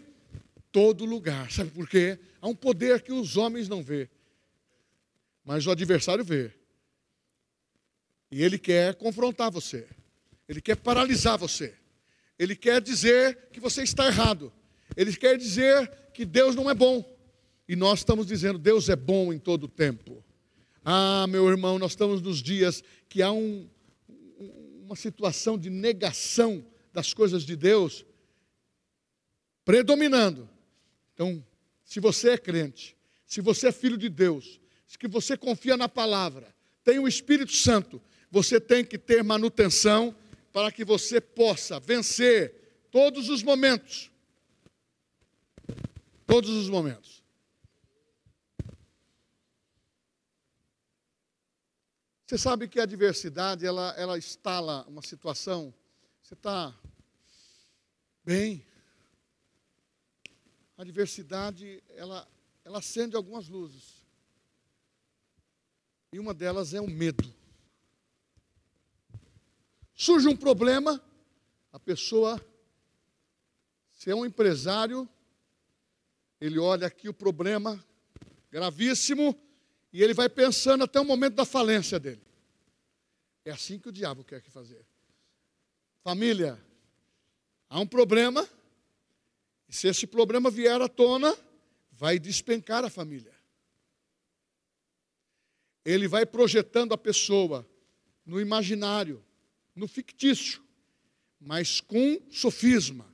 todo 0.71 1.05
lugar. 1.05 1.51
Sabe 1.51 1.71
por 1.71 1.89
quê? 1.89 2.19
Há 2.41 2.47
um 2.47 2.55
poder 2.55 3.01
que 3.01 3.11
os 3.11 3.37
homens 3.37 3.67
não 3.67 3.81
vê, 3.81 4.09
mas 5.43 5.65
o 5.65 5.71
adversário 5.71 6.23
vê. 6.23 6.51
E 8.31 8.43
ele 8.43 8.59
quer 8.59 8.95
confrontar 8.95 9.49
você, 9.49 9.87
ele 10.47 10.61
quer 10.61 10.75
paralisar 10.75 11.37
você. 11.37 11.73
Ele 12.37 12.55
quer 12.55 12.81
dizer 12.81 13.47
que 13.51 13.59
você 13.59 13.83
está 13.83 14.07
errado. 14.07 14.51
Ele 14.95 15.15
quer 15.15 15.37
dizer 15.37 15.89
que 16.13 16.25
Deus 16.25 16.55
não 16.55 16.69
é 16.69 16.73
bom. 16.73 17.14
E 17.67 17.75
nós 17.75 17.99
estamos 17.99 18.27
dizendo, 18.27 18.59
Deus 18.59 18.89
é 18.89 18.95
bom 18.95 19.33
em 19.33 19.39
todo 19.39 19.63
o 19.63 19.67
tempo. 19.67 20.23
Ah, 20.83 21.25
meu 21.27 21.49
irmão, 21.49 21.79
nós 21.79 21.93
estamos 21.93 22.21
nos 22.21 22.41
dias 22.41 22.83
que 23.09 23.21
há 23.21 23.31
um, 23.31 23.67
uma 24.83 24.95
situação 24.95 25.57
de 25.57 25.69
negação 25.69 26.63
das 26.93 27.13
coisas 27.13 27.43
de 27.43 27.55
Deus 27.55 28.05
predominando. 29.65 30.47
Então, 31.13 31.43
se 31.83 31.99
você 31.99 32.31
é 32.31 32.37
crente, 32.37 32.95
se 33.25 33.41
você 33.41 33.69
é 33.69 33.71
filho 33.71 33.97
de 33.97 34.09
Deus, 34.09 34.61
se 34.85 34.97
você 35.07 35.35
confia 35.35 35.75
na 35.75 35.89
palavra, 35.89 36.53
tem 36.83 36.99
o 36.99 37.07
Espírito 37.07 37.51
Santo, 37.51 37.99
você 38.29 38.61
tem 38.61 38.85
que 38.85 38.97
ter 38.97 39.23
manutenção 39.23 40.15
para 40.53 40.71
que 40.71 40.85
você 40.85 41.19
possa 41.19 41.79
vencer 41.79 42.87
todos 42.91 43.27
os 43.27 43.41
momentos. 43.41 44.11
Todos 46.27 46.51
os 46.51 46.69
momentos. 46.69 47.24
Você 52.25 52.39
sabe 52.39 52.67
que 52.67 52.79
a 52.79 52.83
adversidade, 52.83 53.67
ela, 53.67 53.93
ela 53.95 54.17
instala 54.17 54.83
uma 54.87 55.03
situação, 55.03 55.71
você 56.23 56.33
está 56.33 56.75
bem. 58.23 58.65
A 60.75 60.81
adversidade, 60.81 61.83
ela, 61.89 62.27
ela 62.63 62.79
acende 62.79 63.15
algumas 63.15 63.47
luzes. 63.47 64.03
E 66.11 66.17
uma 66.17 66.33
delas 66.33 66.73
é 66.73 66.81
o 66.81 66.89
medo. 66.89 67.31
Surge 69.93 70.27
um 70.27 70.35
problema, 70.35 70.99
a 71.71 71.79
pessoa, 71.79 72.43
se 73.91 74.09
é 74.09 74.15
um 74.15 74.25
empresário, 74.25 75.07
ele 76.41 76.57
olha 76.57 76.87
aqui 76.87 77.07
o 77.07 77.13
problema 77.13 77.79
gravíssimo 78.49 79.39
e 79.95 80.03
ele 80.03 80.13
vai 80.13 80.27
pensando 80.27 80.83
até 80.83 80.99
o 80.99 81.05
momento 81.05 81.35
da 81.35 81.45
falência 81.45 81.97
dele. 81.97 82.21
É 83.45 83.51
assim 83.51 83.79
que 83.79 83.87
o 83.87 83.93
diabo 83.93 84.25
quer 84.25 84.41
que 84.41 84.51
fazer. 84.51 84.85
Família, 86.03 86.61
há 87.69 87.79
um 87.79 87.87
problema, 87.87 88.45
e 89.69 89.73
se 89.73 89.87
esse 89.87 90.05
problema 90.05 90.51
vier 90.51 90.81
à 90.81 90.89
tona, 90.89 91.33
vai 91.93 92.19
despencar 92.19 92.83
a 92.83 92.89
família. 92.89 93.33
Ele 95.85 96.09
vai 96.09 96.25
projetando 96.25 96.93
a 96.93 96.97
pessoa 96.97 97.65
no 98.25 98.41
imaginário 98.41 99.23
no 99.73 99.87
fictício, 99.87 100.61
mas 101.39 101.79
com 101.79 102.19
sofisma, 102.29 103.09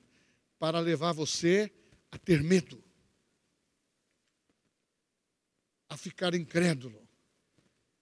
para 0.58 0.80
levar 0.80 1.12
você 1.12 1.72
a 2.10 2.18
ter 2.18 2.42
medo, 2.42 2.81
a 5.92 5.98
ficar 5.98 6.34
incrédulo 6.34 7.06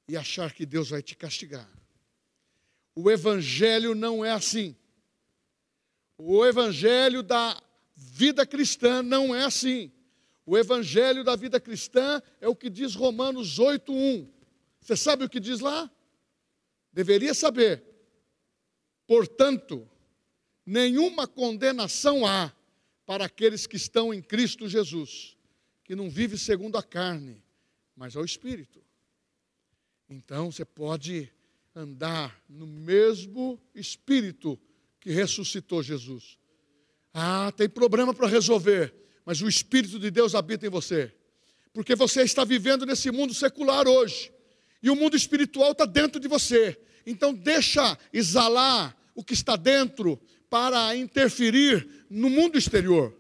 e 0.08 0.16
achar 0.16 0.54
que 0.54 0.64
Deus 0.64 0.92
vai 0.92 1.02
te 1.02 1.16
castigar. 1.16 1.68
O 2.94 3.10
Evangelho 3.10 3.96
não 3.96 4.24
é 4.24 4.30
assim. 4.30 4.76
O 6.16 6.46
Evangelho 6.46 7.24
da 7.24 7.60
vida 7.96 8.46
cristã 8.46 9.02
não 9.02 9.34
é 9.34 9.44
assim. 9.44 9.92
O 10.46 10.56
Evangelho 10.56 11.24
da 11.24 11.36
vida 11.36 11.60
cristã 11.60 12.22
é 12.40 12.48
o 12.48 12.56
que 12.56 12.70
diz 12.70 12.94
Romanos 12.94 13.58
8:1. 13.58 14.30
Você 14.80 14.96
sabe 14.96 15.26
o 15.26 15.30
que 15.30 15.40
diz 15.40 15.60
lá? 15.60 15.90
Deveria 16.94 17.34
saber. 17.34 17.84
Portanto, 19.08 19.90
nenhuma 20.64 21.26
condenação 21.26 22.24
há 22.24 22.54
para 23.04 23.26
aqueles 23.26 23.66
que 23.66 23.78
estão 23.78 24.14
em 24.14 24.22
Cristo 24.22 24.70
Jesus, 24.70 25.36
que 25.84 25.96
não 25.96 26.08
vive 26.08 26.38
segundo 26.38 26.78
a 26.78 26.84
carne, 26.84 27.44
mas 28.00 28.16
ao 28.16 28.24
Espírito. 28.24 28.82
Então 30.10 30.50
você 30.50 30.64
pode 30.64 31.30
andar 31.76 32.42
no 32.48 32.66
mesmo 32.66 33.62
Espírito 33.76 34.58
que 35.02 35.12
ressuscitou 35.12 35.84
Jesus. 35.84 36.40
Ah, 37.14 37.52
tem 37.52 37.68
problema 37.68 38.14
para 38.14 38.26
resolver, 38.26 38.96
mas 39.26 39.42
o 39.42 39.50
Espírito 39.50 40.00
de 40.00 40.10
Deus 40.10 40.34
habita 40.34 40.66
em 40.66 40.70
você, 40.70 41.14
porque 41.74 41.94
você 41.94 42.22
está 42.22 42.46
vivendo 42.46 42.86
nesse 42.86 43.12
mundo 43.12 43.34
secular 43.34 43.86
hoje, 43.86 44.32
e 44.82 44.90
o 44.90 44.96
mundo 44.96 45.18
espiritual 45.18 45.74
está 45.74 45.86
dentro 45.86 46.22
de 46.22 46.28
você. 46.30 46.80
Então 47.06 47.34
deixa 47.34 47.98
exalar 48.14 48.96
o 49.14 49.22
que 49.22 49.34
está 49.34 49.58
dentro 49.58 50.18
para 50.50 50.96
interferir 50.96 52.06
no 52.10 52.30
mundo 52.30 52.58
exterior, 52.58 53.14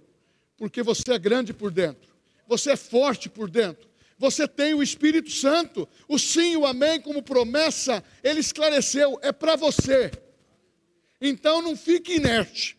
porque 0.56 0.82
você 0.82 1.12
é 1.12 1.20
grande 1.20 1.52
por 1.54 1.70
dentro, 1.70 2.16
você 2.48 2.72
é 2.72 2.78
forte 2.78 3.28
por 3.28 3.50
dentro, 3.50 3.89
você 4.20 4.46
tem 4.46 4.74
o 4.74 4.84
Espírito 4.84 5.32
Santo, 5.32 5.88
o 6.06 6.20
sim 6.20 6.58
o 6.58 6.68
amém 6.68 7.00
como 7.00 7.24
promessa, 7.24 8.04
ele 8.22 8.42
esclareceu, 8.42 9.18
é 9.22 9.32
para 9.32 9.56
você. 9.56 10.12
Então 11.22 11.62
não 11.62 11.76
fique 11.76 12.16
inerte. 12.16 12.78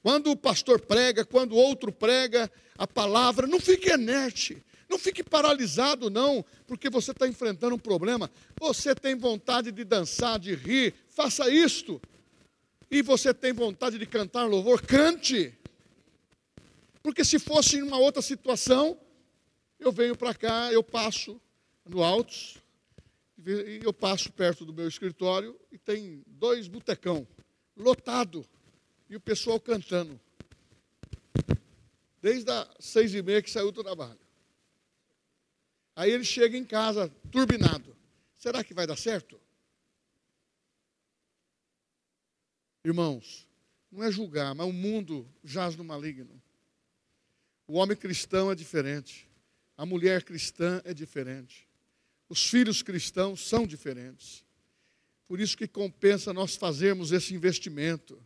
Quando 0.00 0.30
o 0.30 0.36
pastor 0.36 0.80
prega, 0.80 1.24
quando 1.24 1.56
outro 1.56 1.90
prega 1.90 2.48
a 2.78 2.86
palavra, 2.86 3.48
não 3.48 3.58
fique 3.58 3.92
inerte. 3.92 4.64
Não 4.88 5.00
fique 5.00 5.24
paralisado, 5.24 6.08
não, 6.08 6.44
porque 6.64 6.88
você 6.88 7.10
está 7.10 7.26
enfrentando 7.26 7.74
um 7.74 7.78
problema. 7.78 8.30
Você 8.60 8.94
tem 8.94 9.16
vontade 9.16 9.72
de 9.72 9.82
dançar, 9.82 10.38
de 10.38 10.54
rir, 10.54 10.94
faça 11.08 11.50
isto 11.50 12.00
e 12.88 13.02
você 13.02 13.34
tem 13.34 13.52
vontade 13.52 13.98
de 13.98 14.06
cantar 14.06 14.44
louvor, 14.44 14.80
cante. 14.80 15.52
Porque 17.02 17.24
se 17.24 17.40
fosse 17.40 17.78
em 17.78 17.82
uma 17.82 17.98
outra 17.98 18.22
situação, 18.22 18.96
eu 19.78 19.92
venho 19.92 20.16
para 20.16 20.34
cá, 20.34 20.72
eu 20.72 20.82
passo 20.82 21.40
no 21.84 22.02
Altos, 22.02 22.58
e 23.38 23.80
eu 23.82 23.92
passo 23.92 24.32
perto 24.32 24.64
do 24.64 24.72
meu 24.72 24.88
escritório 24.88 25.58
e 25.70 25.78
tem 25.78 26.24
dois 26.26 26.66
botecão 26.68 27.26
lotado, 27.76 28.44
e 29.08 29.16
o 29.16 29.20
pessoal 29.20 29.60
cantando. 29.60 30.18
Desde 32.20 32.50
as 32.50 32.68
seis 32.80 33.14
e 33.14 33.22
meia 33.22 33.42
que 33.42 33.50
saiu 33.50 33.70
do 33.70 33.82
trabalho. 33.82 34.18
Aí 35.94 36.10
ele 36.10 36.24
chega 36.24 36.56
em 36.56 36.64
casa, 36.64 37.08
turbinado. 37.30 37.96
Será 38.36 38.64
que 38.64 38.74
vai 38.74 38.86
dar 38.86 38.96
certo? 38.96 39.40
Irmãos, 42.84 43.46
não 43.90 44.02
é 44.02 44.10
julgar, 44.10 44.54
mas 44.54 44.66
o 44.66 44.72
mundo 44.72 45.28
jaz 45.44 45.76
no 45.76 45.84
maligno. 45.84 46.40
O 47.66 47.74
homem 47.74 47.96
cristão 47.96 48.50
é 48.50 48.54
diferente. 48.54 49.28
A 49.76 49.84
mulher 49.84 50.22
cristã 50.22 50.80
é 50.84 50.94
diferente. 50.94 51.68
Os 52.28 52.48
filhos 52.48 52.82
cristãos 52.82 53.40
são 53.46 53.66
diferentes. 53.66 54.44
Por 55.28 55.40
isso 55.40 55.56
que 55.56 55.68
compensa 55.68 56.32
nós 56.32 56.56
fazermos 56.56 57.12
esse 57.12 57.34
investimento. 57.34 58.20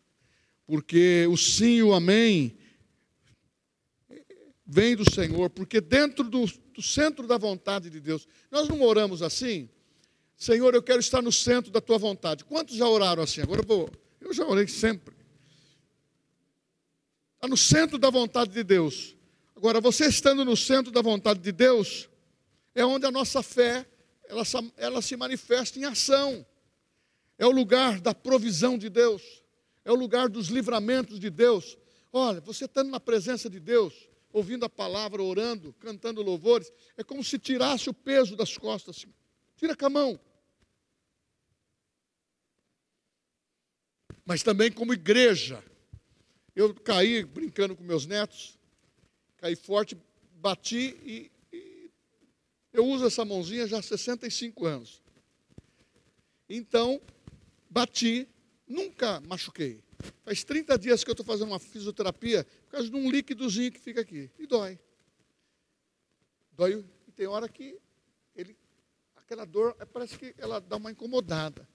Porque 0.67 1.27
o 1.29 1.37
sim 1.37 1.77
e 1.77 1.83
o 1.83 1.93
amém 1.93 2.57
vem 4.65 4.95
do 4.95 5.11
Senhor, 5.11 5.51
porque 5.51 5.81
dentro 5.81 6.23
do, 6.23 6.47
do 6.47 6.81
centro 6.81 7.27
da 7.27 7.37
vontade 7.37 7.91
de 7.91 8.01
Deus, 8.01 8.29
nós 8.51 8.69
não 8.69 8.81
oramos 8.83 9.21
assim? 9.21 9.69
Senhor, 10.37 10.75
eu 10.75 10.83
quero 10.83 11.01
estar 11.01 11.21
no 11.21 11.33
centro 11.33 11.73
da 11.73 11.81
tua 11.81 11.99
vontade. 11.99 12.45
Quantos 12.45 12.77
já 12.77 12.87
oraram 12.89 13.23
assim? 13.23 13.41
Agora 13.41 13.63
eu 13.63 13.67
vou 13.67 13.91
eu 14.21 14.35
já 14.35 14.47
orei 14.47 14.69
sempre. 14.69 15.15
Está 17.35 17.49
no 17.49 17.57
centro 17.57 17.99
da 17.99 18.11
vontade 18.11 18.53
de 18.53 18.63
Deus. 18.63 19.17
Agora, 19.61 19.79
você 19.79 20.07
estando 20.07 20.43
no 20.43 20.57
centro 20.57 20.91
da 20.91 21.03
vontade 21.03 21.39
de 21.41 21.53
Deus, 21.53 22.09
é 22.75 22.83
onde 22.83 23.05
a 23.05 23.11
nossa 23.11 23.43
fé 23.43 23.87
ela, 24.27 24.43
ela 24.75 25.03
se 25.03 25.15
manifesta 25.19 25.79
em 25.79 25.85
ação. 25.85 26.47
É 27.37 27.45
o 27.45 27.51
lugar 27.51 28.01
da 28.01 28.15
provisão 28.15 28.79
de 28.79 28.89
Deus. 28.89 29.23
É 29.85 29.93
o 29.93 29.95
lugar 29.95 30.31
dos 30.31 30.49
livramentos 30.49 31.21
de 31.21 31.29
Deus. 31.29 31.77
Olha, 32.11 32.41
você 32.41 32.65
estando 32.65 32.89
na 32.91 32.99
presença 32.99 33.51
de 33.51 33.61
Deus, 33.61 34.09
ouvindo 34.33 34.65
a 34.65 34.71
palavra, 34.71 35.23
orando, 35.23 35.75
cantando 35.75 36.23
louvores, 36.23 36.73
é 36.97 37.05
como 37.05 37.23
se 37.23 37.39
tirasse 37.39 37.91
o 37.91 37.93
peso 37.93 38.35
das 38.35 38.57
costas. 38.57 39.05
Tira 39.59 39.77
com 39.77 39.85
a 39.85 39.91
mão. 39.91 40.19
mas 44.25 44.45
também 44.45 44.71
como 44.71 44.95
igreja. 44.95 45.61
Eu 46.55 46.73
caí 46.73 47.25
brincando 47.25 47.75
com 47.75 47.83
meus 47.83 48.07
netos, 48.07 48.60
caí 49.41 49.57
forte, 49.57 49.97
bati 50.35 50.97
e, 51.03 51.31
e 51.53 51.91
eu 52.73 52.87
uso 52.87 53.07
essa 53.07 53.25
mãozinha 53.25 53.67
já 53.67 53.79
há 53.79 53.83
65 53.83 54.67
anos. 54.67 55.03
Então, 56.49 57.01
bati, 57.69 58.29
nunca 58.67 59.21
machuquei. 59.21 59.83
Faz 60.25 60.45
30 60.45 60.79
dias 60.79 61.05
que 61.05 61.11
eu 61.11 61.13
estou 61.13 61.27
fazendo 61.27 61.49
uma 61.49 61.59
fisioterapia 61.59 62.45
por 62.45 62.73
causa 62.73 62.89
de 62.89 62.97
um 62.97 63.11
líquidozinho 63.11 63.73
que 63.73 63.81
fica 63.81 64.01
aqui. 64.01 64.31
E 64.39 64.47
dói. 64.47 64.79
Dói. 66.53 66.85
E 67.07 67.13
tem 67.13 67.27
hora 67.27 67.49
que 67.49 67.79
ele, 68.35 68.57
aquela 69.17 69.45
dor, 69.45 69.75
parece 69.93 70.19
que 70.19 70.35
ela 70.39 70.61
dá 70.61 70.77
uma 70.77 70.91
incomodada. 70.91 71.69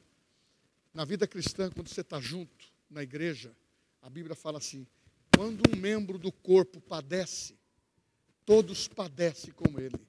Na 0.94 1.04
vida 1.04 1.28
cristã, 1.28 1.70
quando 1.70 1.90
você 1.90 2.02
está 2.02 2.20
junto 2.20 2.74
na 2.90 3.04
igreja, 3.04 3.56
a 4.02 4.10
Bíblia 4.10 4.36
fala 4.36 4.60
assim: 4.60 4.88
quando 5.36 5.62
um 5.72 5.76
membro 5.76 6.18
do 6.18 6.32
corpo 6.32 6.80
padece, 6.80 7.56
todos 8.46 8.88
padecem 8.88 9.54
com 9.54 9.80
ele. 9.80 10.00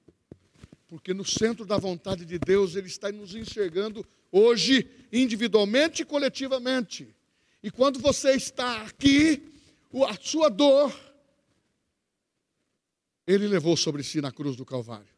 Porque 0.87 1.13
no 1.13 1.25
centro 1.25 1.65
da 1.65 1.77
vontade 1.77 2.25
de 2.25 2.39
Deus, 2.39 2.75
Ele 2.75 2.87
está 2.87 3.11
nos 3.11 3.35
enxergando 3.35 4.05
hoje, 4.31 4.89
individualmente 5.11 6.01
e 6.01 6.05
coletivamente. 6.05 7.13
E 7.61 7.69
quando 7.69 7.99
você 7.99 8.31
está 8.31 8.83
aqui, 8.83 9.43
a 10.07 10.15
sua 10.21 10.49
dor, 10.49 10.97
Ele 13.25 13.47
levou 13.47 13.75
sobre 13.75 14.03
si 14.03 14.21
na 14.21 14.31
cruz 14.31 14.55
do 14.55 14.65
Calvário. 14.65 15.09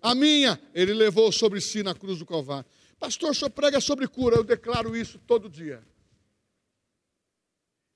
A 0.00 0.14
minha, 0.14 0.60
Ele 0.72 0.94
levou 0.94 1.32
sobre 1.32 1.60
si 1.60 1.82
na 1.82 1.94
cruz 1.94 2.20
do 2.20 2.26
Calvário. 2.26 2.70
Pastor, 2.98 3.34
senhor 3.34 3.50
prega 3.50 3.80
sobre 3.80 4.06
cura, 4.06 4.36
eu 4.36 4.44
declaro 4.44 4.96
isso 4.96 5.18
todo 5.26 5.48
dia. 5.48 5.82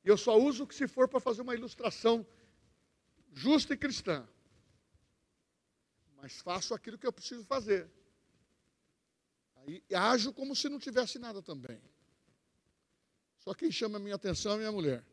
E 0.05 0.09
eu 0.09 0.19
só 0.19 0.39
uso 0.39 0.67
que 0.67 0.75
se 0.75 0.87
for 0.87 1.09
para 1.09 1.19
fazer 1.19 1.43
uma 1.43 1.55
ilustração 1.55 2.27
justa 3.33 3.73
e 3.73 3.77
cristã. 3.77 4.27
Mas 6.17 6.41
faço 6.41 6.75
aquilo 6.75 6.99
que 6.99 7.07
eu 7.07 7.13
preciso 7.13 7.45
fazer. 7.45 7.91
Aí 9.57 9.83
ajo 9.95 10.33
como 10.33 10.55
se 10.55 10.69
não 10.69 10.79
tivesse 10.79 11.19
nada 11.19 11.43
também. 11.43 11.81
Só 13.39 13.55
quem 13.55 13.73
chama 13.73 13.97
a 13.97 14.01
minha 14.01 14.15
atenção 14.15 14.55
é 14.55 14.59
minha 14.59 14.73
mulher. 14.73 15.05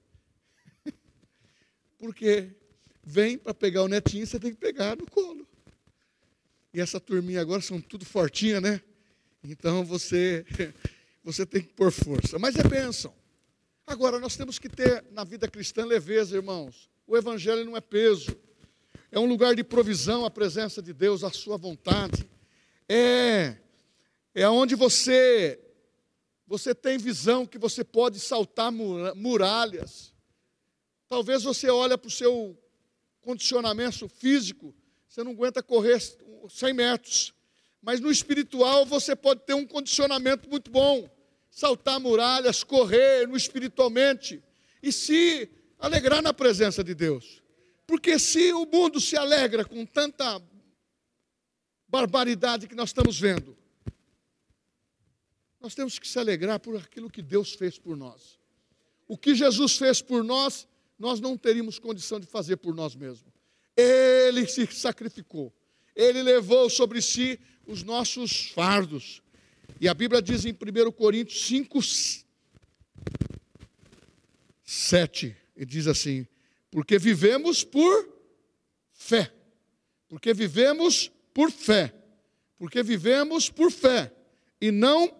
Porque 1.97 2.53
vem 3.03 3.37
para 3.37 3.53
pegar 3.53 3.83
o 3.83 3.87
netinho, 3.87 4.27
você 4.27 4.39
tem 4.39 4.51
que 4.51 4.59
pegar 4.59 4.97
no 4.97 5.09
colo. 5.09 5.47
E 6.73 6.79
essa 6.79 6.99
turminha 6.99 7.41
agora 7.41 7.61
são 7.61 7.81
tudo 7.81 8.05
fortinha, 8.05 8.61
né? 8.61 8.81
Então 9.43 9.85
você, 9.85 10.45
você 11.23 11.45
tem 11.45 11.61
que 11.61 11.73
pôr 11.73 11.91
força. 11.91 12.37
Mas 12.37 12.55
é 12.55 12.63
bênção. 12.63 13.20
Agora, 13.85 14.19
nós 14.19 14.35
temos 14.35 14.57
que 14.57 14.69
ter 14.69 15.03
na 15.11 15.23
vida 15.23 15.47
cristã 15.47 15.85
leveza, 15.85 16.35
irmãos. 16.35 16.89
O 17.05 17.17
Evangelho 17.17 17.65
não 17.65 17.75
é 17.75 17.81
peso. 17.81 18.35
É 19.11 19.19
um 19.19 19.25
lugar 19.25 19.55
de 19.55 19.63
provisão, 19.63 20.25
a 20.25 20.31
presença 20.31 20.81
de 20.81 20.93
Deus, 20.93 21.23
a 21.23 21.31
sua 21.31 21.57
vontade. 21.57 22.29
É, 22.87 23.57
é 24.33 24.47
onde 24.47 24.75
você, 24.75 25.59
você 26.47 26.73
tem 26.73 26.97
visão 26.97 27.45
que 27.45 27.57
você 27.57 27.83
pode 27.83 28.19
saltar 28.19 28.71
muralhas. 28.71 30.13
Talvez 31.09 31.43
você 31.43 31.69
olhe 31.69 31.97
para 31.97 32.07
o 32.07 32.11
seu 32.11 32.57
condicionamento 33.19 34.07
físico, 34.07 34.73
você 35.07 35.23
não 35.23 35.33
aguenta 35.33 35.61
correr 35.61 35.99
100 36.49 36.73
metros. 36.73 37.33
Mas 37.81 37.99
no 37.99 38.09
espiritual 38.09 38.85
você 38.85 39.15
pode 39.15 39.41
ter 39.41 39.53
um 39.53 39.65
condicionamento 39.65 40.49
muito 40.49 40.71
bom, 40.71 41.09
saltar 41.51 41.99
muralhas, 41.99 42.63
correr 42.63 43.27
no 43.27 43.35
espiritualmente 43.35 44.41
e 44.81 44.91
se 44.91 45.49
alegrar 45.77 46.21
na 46.21 46.33
presença 46.33 46.83
de 46.83 46.95
Deus. 46.95 47.43
Porque 47.85 48.17
se 48.17 48.53
o 48.53 48.65
mundo 48.65 49.01
se 49.01 49.17
alegra 49.17 49.65
com 49.65 49.85
tanta 49.85 50.41
barbaridade 51.87 52.67
que 52.67 52.73
nós 52.73 52.89
estamos 52.89 53.19
vendo, 53.19 53.57
nós 55.59 55.75
temos 55.75 55.99
que 55.99 56.07
se 56.07 56.17
alegrar 56.17 56.59
por 56.59 56.77
aquilo 56.77 57.09
que 57.09 57.21
Deus 57.21 57.53
fez 57.53 57.77
por 57.77 57.97
nós. 57.97 58.39
O 59.07 59.17
que 59.17 59.35
Jesus 59.35 59.77
fez 59.77 60.01
por 60.01 60.23
nós, 60.23 60.67
nós 60.97 61.19
não 61.19 61.37
teríamos 61.37 61.77
condição 61.77 62.19
de 62.19 62.25
fazer 62.25 62.57
por 62.57 62.73
nós 62.73 62.95
mesmos. 62.95 63.31
Ele 63.75 64.47
se 64.47 64.65
sacrificou. 64.67 65.53
Ele 65.93 66.23
levou 66.23 66.69
sobre 66.69 67.01
si 67.01 67.37
os 67.67 67.83
nossos 67.83 68.51
fardos. 68.51 69.21
E 69.79 69.87
a 69.87 69.93
Bíblia 69.93 70.21
diz 70.21 70.45
em 70.45 70.51
1 70.51 70.91
Coríntios 70.91 71.45
5, 71.45 71.79
7, 74.63 75.35
e 75.55 75.65
diz 75.65 75.87
assim: 75.87 76.27
porque 76.71 76.97
vivemos 76.97 77.65
por 77.65 78.09
fé. 78.93 79.31
Porque 80.07 80.33
vivemos 80.33 81.11
por 81.33 81.51
fé. 81.51 81.93
Porque 82.57 82.81
vivemos 82.81 83.49
por 83.49 83.69
fé. 83.69 84.13
E 84.59 84.71
não 84.71 85.13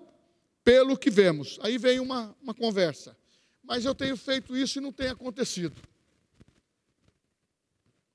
pelo 0.64 0.98
que 0.98 1.10
vemos. 1.10 1.60
Aí 1.62 1.78
vem 1.78 2.00
uma, 2.00 2.36
uma 2.42 2.54
conversa. 2.54 3.18
Mas 3.62 3.84
eu 3.84 3.94
tenho 3.94 4.16
feito 4.16 4.56
isso 4.56 4.80
e 4.80 4.82
não 4.82 4.94
tem 4.94 5.10
acontecido. 5.10 5.76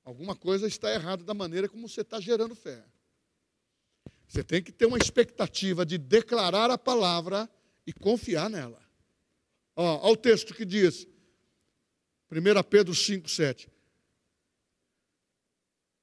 Alguma 0.03 0.35
coisa 0.35 0.67
está 0.67 0.93
errada 0.93 1.23
da 1.23 1.35
maneira 1.35 1.69
como 1.69 1.89
você 1.89 2.01
está 2.01 2.19
gerando 2.19 2.55
fé. 2.55 2.83
Você 4.37 4.45
tem 4.45 4.63
que 4.63 4.71
ter 4.71 4.85
uma 4.85 4.99
expectativa 4.99 5.87
de 5.87 5.97
declarar 5.97 6.71
a 6.71 6.77
palavra 6.77 7.49
e 7.87 7.93
confiar 7.93 8.51
nela. 8.51 8.79
Ó, 9.75 10.01
olha 10.03 10.13
o 10.13 10.17
texto 10.17 10.53
que 10.53 10.67
diz, 10.67 11.07
1 12.31 12.63
Pedro 12.69 12.95
5, 12.95 13.31
7. 13.31 13.71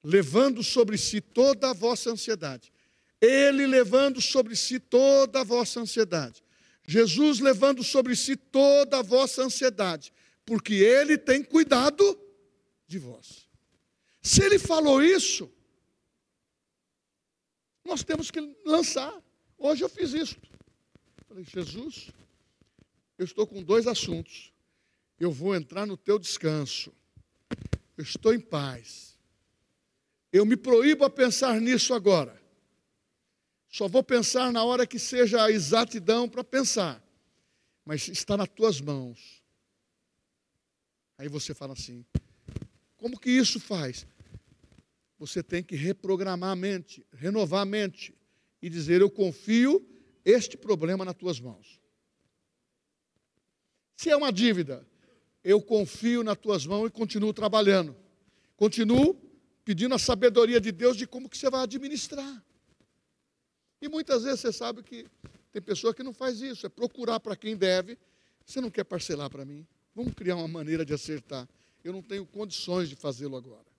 Levando 0.04 0.64
sobre 0.64 0.98
si 0.98 1.22
toda 1.22 1.70
a 1.70 1.74
vossa 1.74 2.10
ansiedade. 2.10 2.74
Ele 3.22 3.68
levando 3.68 4.20
sobre 4.20 4.56
si 4.56 4.80
toda 4.80 5.42
a 5.42 5.44
vossa 5.44 5.80
ansiedade. 5.82 6.44
Jesus 6.88 7.40
levando 7.40 7.84
sobre 7.84 8.16
si 8.16 8.36
toda 8.36 8.98
a 8.98 9.04
vossa 9.04 9.44
ansiedade. 9.44 10.12
Porque 10.44 10.74
ele 10.74 11.20
tem 11.20 11.44
cuidado 11.44 12.20
de 12.88 12.98
vós. 12.98 13.48
Se 14.24 14.44
ele 14.44 14.58
falou 14.58 15.04
isso, 15.04 15.53
nós 17.84 18.04
temos 18.04 18.32
que 18.32 18.40
lançar. 18.66 19.14
Hoje 19.58 19.84
eu 19.84 19.90
fiz 19.90 20.14
isso. 20.14 20.38
Falei, 21.28 21.44
Jesus, 21.44 22.12
eu 23.18 23.26
estou 23.26 23.46
com 23.46 23.62
dois 23.62 23.88
assuntos. 23.88 24.52
Eu 25.20 25.32
vou 25.32 25.56
entrar 25.56 25.86
no 25.86 25.98
teu 25.98 26.18
descanso. 26.18 26.94
Eu 27.98 28.04
estou 28.04 28.34
em 28.34 28.40
paz. 28.40 29.18
Eu 30.32 30.46
me 30.46 30.58
proíbo 30.58 31.06
a 31.06 31.10
pensar 31.10 31.60
nisso 31.62 31.94
agora. 31.94 32.42
Só 33.70 33.88
vou 33.88 34.04
pensar 34.04 34.52
na 34.52 34.64
hora 34.64 34.86
que 34.86 35.00
seja 35.00 35.44
a 35.44 35.52
exatidão 35.52 36.30
para 36.30 36.44
pensar. 36.44 37.04
mas 37.86 38.08
está 38.08 38.38
nas 38.38 38.48
tuas 38.50 38.80
mãos. 38.80 39.44
Aí 41.18 41.28
você 41.28 41.54
fala 41.54 41.74
assim: 41.74 42.06
como 42.98 43.20
que 43.20 43.30
isso 43.30 43.60
faz? 43.60 44.06
Você 45.18 45.42
tem 45.42 45.64
que 45.64 45.76
reprogramar 45.76 46.52
a 46.52 46.56
mente, 46.56 47.06
renovar 47.14 47.62
a 47.62 47.66
mente 47.66 48.16
e 48.62 48.70
dizer: 48.70 49.02
Eu 49.02 49.10
confio 49.10 49.86
este 50.26 50.58
problema 50.58 51.06
nas 51.06 51.16
tuas 51.16 51.40
mãos. 51.40 51.80
Se 53.96 54.10
é 54.10 54.16
uma 54.16 54.32
dívida, 54.32 54.86
eu 55.44 55.62
confio 55.62 56.24
nas 56.24 56.38
tuas 56.38 56.66
mãos 56.66 56.88
e 56.88 56.92
continuo 56.92 57.34
trabalhando. 57.34 57.96
Continuo 58.56 59.16
pedindo 59.64 59.96
a 59.96 60.00
sabedoria 60.00 60.60
de 60.60 60.72
Deus 60.72 60.98
de 60.98 61.08
como 61.08 61.30
que 61.30 61.38
você 61.38 61.50
vai 61.50 61.64
administrar. 61.64 62.44
E 63.82 63.88
muitas 63.90 64.24
vezes 64.24 64.40
você 64.40 64.52
sabe 64.52 64.84
que 64.84 65.06
tem 65.52 65.62
pessoa 65.62 65.94
que 65.94 66.04
não 66.04 66.14
faz 66.14 66.42
isso, 66.42 66.66
é 66.66 66.70
procurar 66.70 67.20
para 67.20 67.36
quem 67.36 67.56
deve. 67.56 67.98
Você 68.46 68.60
não 68.60 68.70
quer 68.70 68.84
parcelar 68.84 69.30
para 69.30 69.46
mim? 69.46 69.68
Vamos 69.96 70.14
criar 70.14 70.36
uma 70.36 70.48
maneira 70.48 70.86
de 70.86 70.94
acertar. 70.94 71.48
Eu 71.84 71.94
não 71.94 72.02
tenho 72.02 72.26
condições 72.26 72.90
de 72.90 72.96
fazê-lo 72.96 73.36
agora. 73.36 73.73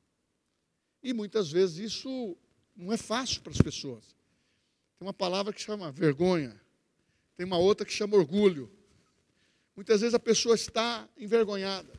E 1.05 1.13
muitas 1.13 1.53
vezes 1.53 1.93
isso 1.93 2.35
não 2.75 2.91
é 2.91 2.97
fácil 2.97 3.43
para 3.43 3.53
as 3.53 3.61
pessoas. 3.61 4.17
Tem 4.99 5.07
uma 5.07 5.13
palavra 5.13 5.53
que 5.53 5.61
chama 5.61 5.93
vergonha, 5.93 6.59
tem 7.37 7.45
uma 7.45 7.59
outra 7.59 7.85
que 7.85 7.93
chama 7.93 8.17
orgulho. 8.17 8.73
Muitas 9.77 10.01
vezes 10.01 10.15
a 10.15 10.19
pessoa 10.19 10.55
está 10.55 11.07
envergonhada 11.19 11.93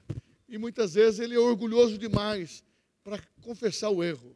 e 0.50 0.58
muitas 0.58 0.96
vezes 0.96 1.20
ele 1.20 1.36
é 1.36 1.40
orgulhoso 1.40 2.00
demais 2.00 2.64
para 3.04 3.22
confessar 3.44 3.92
o 3.92 4.04
erro. 4.04 4.36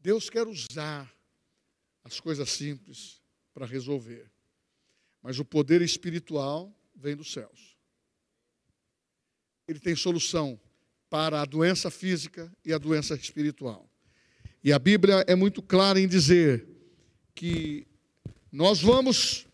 Deus 0.00 0.28
quer 0.28 0.48
usar 0.48 1.14
as 2.02 2.18
coisas 2.18 2.50
simples 2.50 3.22
para 3.54 3.66
resolver, 3.66 4.28
mas 5.22 5.38
o 5.38 5.44
poder 5.44 5.80
espiritual 5.80 6.74
vem 6.96 7.14
dos 7.14 7.32
céus. 7.32 7.76
Ele 9.68 9.78
tem 9.78 9.94
solução 9.94 10.60
para 11.10 11.42
a 11.42 11.44
doença 11.44 11.90
física 11.90 12.50
e 12.64 12.72
a 12.72 12.78
doença 12.78 13.14
espiritual. 13.14 13.90
E 14.62 14.72
a 14.72 14.78
Bíblia 14.78 15.24
é 15.26 15.34
muito 15.34 15.60
clara 15.60 16.00
em 16.00 16.06
dizer 16.06 16.66
que 17.34 17.86
nós 18.52 18.80
vamos 18.80 19.46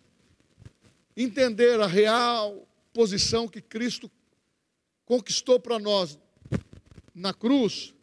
entender 1.17 1.81
a 1.81 1.87
real 1.87 2.69
posição 2.93 3.49
que 3.49 3.63
Cristo 3.63 4.11
conquistou 5.07 5.59
para 5.59 5.79
nós 5.79 6.19
na 7.15 7.33
cruz, 7.33 7.95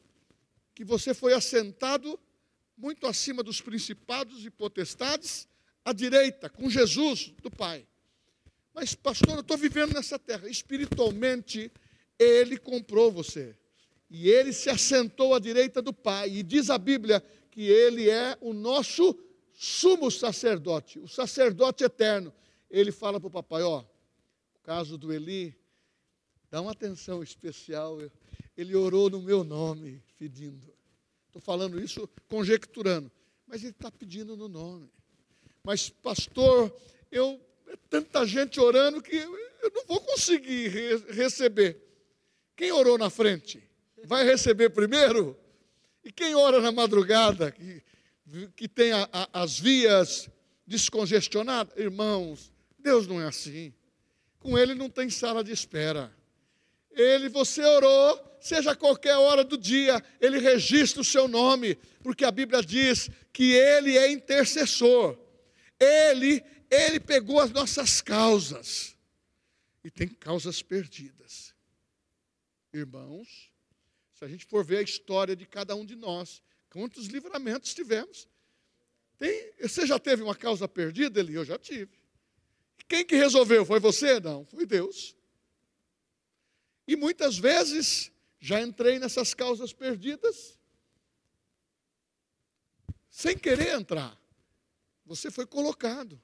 que 0.74 0.84
você 0.84 1.14
foi 1.14 1.34
assentado 1.34 2.20
muito 2.76 3.06
acima 3.06 3.44
dos 3.44 3.62
principados 3.62 4.44
e 4.46 4.50
potestades, 4.50 5.48
à 5.86 5.94
direita, 5.94 6.50
com 6.50 6.70
Jesus 6.70 7.34
do 7.42 7.52
Pai. 7.52 7.86
Mas, 8.74 8.96
pastor, 8.96 9.36
eu 9.36 9.42
estou 9.42 9.58
vivendo 9.58 9.94
nessa 9.94 10.18
terra. 10.18 10.50
Espiritualmente, 10.50 11.72
Ele 12.20 12.58
comprou 12.58 13.12
você. 13.12 13.56
E 14.10 14.30
Ele 14.30 14.54
se 14.54 14.70
assentou 14.70 15.34
à 15.34 15.40
direita 15.40 15.82
do 15.82 15.94
Pai. 15.94 16.30
E 16.30 16.44
diz 16.44 16.70
a 16.70 16.78
Bíblia 16.78 17.24
que 17.50 17.64
Ele 17.64 18.10
é 18.10 18.38
o 18.42 18.54
nosso 18.54 19.18
sumo 19.54 20.10
sacerdote, 20.10 21.00
o 21.00 21.08
sacerdote 21.08 21.84
eterno 21.84 22.34
ele 22.74 22.92
fala 22.92 23.20
para 23.20 23.28
o 23.28 23.32
papai: 23.32 23.62
Ó, 23.62 23.82
o 23.82 24.60
caso 24.64 24.98
do 24.98 25.14
Eli, 25.14 25.56
dá 26.50 26.60
uma 26.60 26.72
atenção 26.72 27.22
especial. 27.22 28.00
Ele 28.58 28.76
orou 28.76 29.12
no 29.12 29.22
meu 29.22 29.44
nome, 29.44 30.04
pedindo. 30.18 30.74
Estou 31.28 31.42
falando 31.42 31.80
isso 31.80 32.10
conjecturando, 32.28 33.12
mas 33.46 33.62
ele 33.62 33.72
está 33.72 33.92
pedindo 33.92 34.36
no 34.36 34.48
nome. 34.48 34.92
Mas, 35.64 35.90
pastor, 35.90 36.76
eu 37.12 37.40
é 37.68 37.78
tanta 37.90 38.26
gente 38.26 38.60
orando 38.60 39.02
que 39.02 39.16
eu 39.16 39.72
não 39.72 39.86
vou 39.86 40.02
conseguir 40.02 40.68
re 40.70 40.98
receber. 41.14 41.80
Quem 42.56 42.72
orou 42.72 42.98
na 42.98 43.10
frente? 43.10 43.64
Vai 44.06 44.26
receber 44.26 44.70
primeiro? 44.70 45.38
E 46.04 46.12
quem 46.12 46.36
ora 46.36 46.60
na 46.62 46.72
madrugada, 46.72 47.52
que, 47.52 47.82
que 48.56 48.68
tem 48.68 48.92
a, 48.92 49.08
a, 49.12 49.42
as 49.42 49.60
vias 49.60 50.30
descongestionadas? 50.68 51.78
Irmãos, 51.78 52.52
Deus 52.78 53.08
não 53.08 53.22
é 53.22 53.28
assim. 53.28 53.74
Com 54.40 54.58
Ele 54.58 54.76
não 54.76 54.90
tem 54.90 55.10
sala 55.10 55.44
de 55.44 55.52
espera. 55.52 56.14
Ele, 56.92 57.30
você 57.30 57.64
orou, 57.64 58.38
seja 58.40 58.76
qualquer 58.76 59.16
hora 59.16 59.44
do 59.44 59.58
dia, 59.58 60.04
Ele 60.20 60.38
registra 60.38 61.02
o 61.02 61.06
seu 61.06 61.28
nome, 61.28 61.76
porque 62.04 62.26
a 62.26 62.32
Bíblia 62.32 62.62
diz 62.62 63.10
que 63.32 63.54
Ele 63.54 63.98
é 63.98 64.12
intercessor. 64.12 65.18
Ele, 65.80 66.44
Ele 66.70 67.00
pegou 67.00 67.40
as 67.40 67.52
nossas 67.52 68.02
causas. 68.02 68.96
E 69.84 69.90
tem 69.90 70.08
causas 70.08 70.62
perdidas. 70.62 71.53
Irmãos, 72.74 73.52
se 74.14 74.26
a 74.26 74.28
gente 74.28 74.46
for 74.46 74.66
ver 74.66 74.78
a 74.78 74.82
história 74.82 75.36
de 75.36 75.46
cada 75.46 75.76
um 75.76 75.86
de 75.86 75.96
nós, 75.96 76.42
quantos 76.70 77.06
livramentos 77.06 77.74
tivemos? 77.74 78.28
Tem, 79.18 79.54
você 79.62 79.86
já 79.86 80.00
teve 80.00 80.24
uma 80.24 80.36
causa 80.36 80.68
perdida, 80.68 81.20
Eli? 81.20 81.36
Eu 81.36 81.46
já 81.46 81.58
tive. 81.58 81.92
Quem 82.88 83.06
que 83.06 83.16
resolveu? 83.16 83.66
Foi 83.66 83.80
você? 83.80 84.20
Não, 84.20 84.46
foi 84.46 84.66
Deus. 84.66 85.16
E 86.88 86.96
muitas 86.96 87.38
vezes 87.38 88.12
já 88.40 88.62
entrei 88.62 89.00
nessas 89.00 89.34
causas 89.34 89.72
perdidas 89.72 90.58
sem 93.10 93.38
querer 93.38 93.76
entrar. 93.76 94.20
Você 95.06 95.30
foi 95.30 95.46
colocado. 95.46 96.20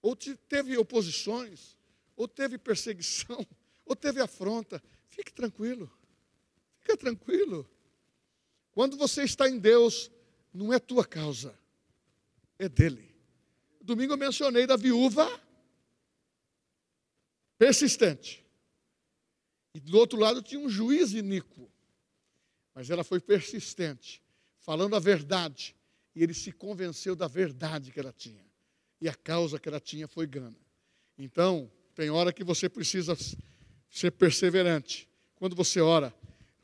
Ou 0.00 0.14
teve 0.14 0.76
oposições, 0.76 1.76
ou 2.14 2.28
teve 2.28 2.58
perseguição, 2.58 3.46
ou 3.84 3.96
teve 3.96 4.20
afronta. 4.20 4.82
Fique 5.14 5.32
tranquilo. 5.32 5.88
Fica 6.80 6.96
tranquilo. 6.96 7.68
Quando 8.72 8.96
você 8.96 9.22
está 9.22 9.48
em 9.48 9.58
Deus, 9.60 10.10
não 10.52 10.72
é 10.72 10.78
tua 10.80 11.06
causa, 11.06 11.56
é 12.58 12.68
dele. 12.68 13.14
Domingo 13.80 14.14
eu 14.14 14.18
mencionei 14.18 14.66
da 14.66 14.76
viúva 14.76 15.28
persistente. 17.56 18.44
E 19.72 19.78
do 19.78 19.96
outro 19.96 20.18
lado 20.18 20.42
tinha 20.42 20.60
um 20.60 20.68
juiz 20.68 21.12
iníquo. 21.12 21.70
Mas 22.74 22.90
ela 22.90 23.04
foi 23.04 23.20
persistente, 23.20 24.20
falando 24.58 24.96
a 24.96 24.98
verdade. 24.98 25.76
E 26.14 26.24
ele 26.24 26.34
se 26.34 26.50
convenceu 26.50 27.14
da 27.14 27.28
verdade 27.28 27.92
que 27.92 28.00
ela 28.00 28.12
tinha. 28.12 28.44
E 29.00 29.08
a 29.08 29.14
causa 29.14 29.60
que 29.60 29.68
ela 29.68 29.80
tinha 29.80 30.08
foi 30.08 30.26
gana. 30.26 30.58
Então, 31.16 31.70
tem 31.94 32.10
hora 32.10 32.32
que 32.32 32.42
você 32.42 32.68
precisa 32.68 33.16
ser 33.94 34.10
perseverante. 34.10 35.08
Quando 35.36 35.54
você 35.54 35.80
ora, 35.80 36.12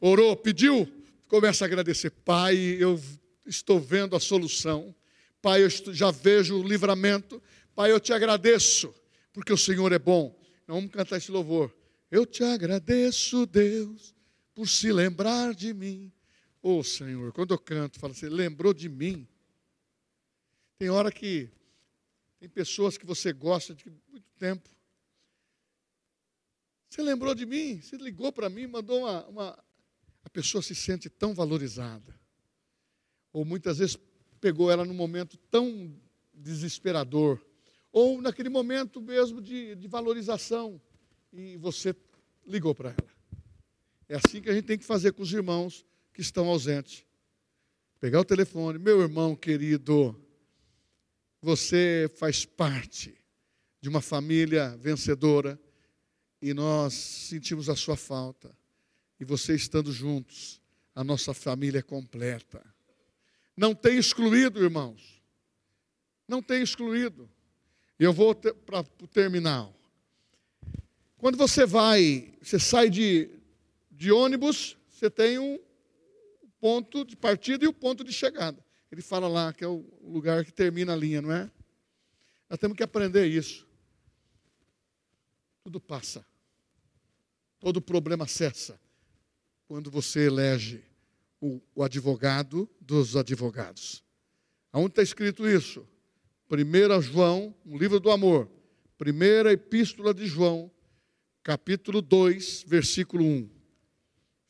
orou, 0.01 0.37
pediu, 0.37 0.91
começa 1.29 1.65
a 1.65 1.67
agradecer. 1.67 2.11
Pai, 2.11 2.57
eu 2.57 3.01
estou 3.47 3.79
vendo 3.79 4.17
a 4.17 4.21
solução. 4.21 4.93
Pai, 5.41 5.63
eu 5.63 5.71
já 5.95 6.11
vejo 6.11 6.59
o 6.59 6.67
livramento. 6.67 7.41
Pai, 7.73 7.93
eu 7.93 8.01
te 8.01 8.13
agradeço, 8.13 8.93
porque 9.33 9.53
o 9.53 9.57
Senhor 9.57 9.93
é 9.93 9.99
bom. 9.99 10.37
Vamos 10.67 10.91
cantar 10.91 11.19
esse 11.19 11.31
louvor. 11.31 11.73
Eu 12.11 12.27
te 12.27 12.43
agradeço, 12.43 13.47
Deus, 13.47 14.13
por 14.53 14.69
se 14.69 14.93
lembrar 14.93 15.55
de 15.55 15.73
mim. 15.73 16.13
Ô 16.61 16.79
oh, 16.79 16.83
Senhor, 16.83 17.33
quando 17.33 17.55
eu 17.55 17.59
canto, 17.59 18.01
fala 18.01 18.13
assim, 18.13 18.27
lembrou 18.27 18.75
de 18.75 18.89
mim. 18.89 19.27
Tem 20.81 20.91
hora 20.91 21.13
que 21.13 21.49
tem 22.41 22.49
pessoas 22.49 22.99
que 22.99 23.07
você 23.07 23.33
gosta 23.33 23.73
de 23.73 23.85
muito 24.11 24.29
tempo. 24.37 24.69
Você 26.91 27.03
lembrou 27.03 27.37
de 27.37 27.47
mim? 27.47 27.81
Você 27.81 27.97
ligou 27.97 28.33
para 28.33 28.51
mim, 28.51 28.67
mandou 28.67 29.03
uma, 29.03 29.25
uma. 29.29 29.65
A 30.25 30.29
pessoa 30.29 30.61
se 30.61 30.75
sente 30.75 31.09
tão 31.09 31.33
valorizada. 31.33 32.19
Ou 33.33 33.45
muitas 33.45 33.79
vezes 33.79 33.97
pegou 34.41 34.73
ela 34.73 34.85
num 34.85 34.95
momento 34.95 35.37
tão 35.51 35.95
desesperador 36.35 37.41
ou 37.93 38.21
naquele 38.21 38.49
momento 38.49 39.01
mesmo 39.01 39.41
de, 39.41 39.75
de 39.75 39.89
valorização, 39.89 40.81
e 41.33 41.57
você 41.57 41.95
ligou 42.47 42.75
para 42.75 42.91
ela. 42.91 43.11
É 44.09 44.17
assim 44.17 44.41
que 44.41 44.49
a 44.49 44.53
gente 44.53 44.65
tem 44.65 44.79
que 44.79 44.85
fazer 44.85 45.13
com 45.13 45.23
os 45.23 45.33
irmãos 45.33 45.85
que 46.13 46.21
estão 46.21 46.49
ausentes. 46.49 47.05
Pegar 48.01 48.21
o 48.21 48.25
telefone, 48.25 48.79
meu 48.79 49.01
irmão 49.01 49.37
querido, 49.37 50.17
você 51.41 52.11
faz 52.17 52.45
parte 52.45 53.17
de 53.81 53.89
uma 53.89 54.01
família 54.01 54.77
vencedora 54.79 55.59
e 56.41 56.55
nós 56.55 56.95
sentimos 56.95 57.69
a 57.69 57.77
sua 57.77 57.97
falta. 57.97 58.51
E 59.19 59.25
você 59.25 59.55
estando 59.55 59.93
juntos, 59.93 60.61
a 60.95 61.05
nossa 61.05 61.35
família 61.35 61.81
é 61.81 61.83
completa. 61.83 62.65
Não 63.57 63.75
tem 63.75 63.99
excluído, 63.99 64.63
irmãos. 64.63 65.23
Não 66.27 66.43
tem 66.43 66.63
excluído. 66.63 67.29
Eu 67.99 68.13
vou 68.13 68.35
para 68.35 68.81
o 69.03 69.07
terminal. 69.07 69.75
Quando 71.19 71.37
você 71.37 71.67
vai, 71.67 72.33
você 72.41 72.59
sai 72.59 72.89
de, 72.89 73.29
de 73.91 74.11
ônibus, 74.11 74.77
você 74.89 75.11
tem 75.11 75.39
um 75.39 75.59
ponto 76.59 77.05
de 77.05 77.15
partida 77.15 77.65
e 77.65 77.69
o 77.69 77.71
um 77.71 77.75
ponto 77.75 78.03
de 78.03 78.13
chegada. 78.13 78.65
Ele 78.91 79.03
fala 79.03 79.29
lá 79.29 79.53
que 79.53 79.63
é 79.63 79.69
o 79.69 79.85
lugar 80.03 80.45
que 80.45 80.53
termina 80.53 80.95
a 80.95 80.97
linha, 80.97 81.21
não 81.21 81.31
é? 81.31 81.51
Nós 82.49 82.59
temos 82.59 82.77
que 82.77 82.83
aprender 82.83 83.27
isso. 83.27 83.69
Tudo 85.63 85.81
passa. 85.81 86.25
Todo 87.59 87.81
problema 87.81 88.27
cessa 88.27 88.81
quando 89.69 89.91
você 89.91 90.27
elege 90.27 90.83
o, 91.41 91.61
o 91.75 91.83
advogado 91.83 92.69
dos 92.81 93.17
advogados. 93.17 94.03
Aonde 94.73 94.93
está 94.93 95.03
escrito 95.03 95.49
isso? 95.49 95.87
1 96.51 97.03
João, 97.03 97.55
um 97.65 97.77
livro 97.79 98.01
do 98.01 98.11
amor, 98.11 98.51
primeira 98.99 99.53
epístola 99.53 100.13
de 100.13 100.27
João, 100.27 100.71
capítulo 101.43 102.03
2, 102.03 102.65
versículo 102.67 103.25
1. 103.25 103.51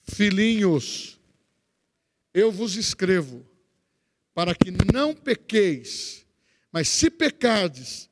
Filhinhos, 0.03 1.21
eu 2.33 2.51
vos 2.51 2.77
escrevo 2.77 3.47
para 4.33 4.55
que 4.55 4.71
não 4.71 5.15
pequeis, 5.15 6.27
mas 6.73 6.89
se 6.89 7.11
pecardes, 7.11 8.09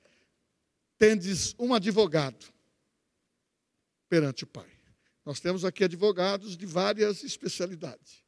tendes 0.98 1.54
um 1.58 1.72
advogado 1.72 2.57
perante 4.08 4.44
o 4.44 4.46
Pai. 4.46 4.70
Nós 5.24 5.40
temos 5.40 5.64
aqui 5.64 5.84
advogados 5.84 6.56
de 6.56 6.64
várias 6.64 7.22
especialidades. 7.22 8.24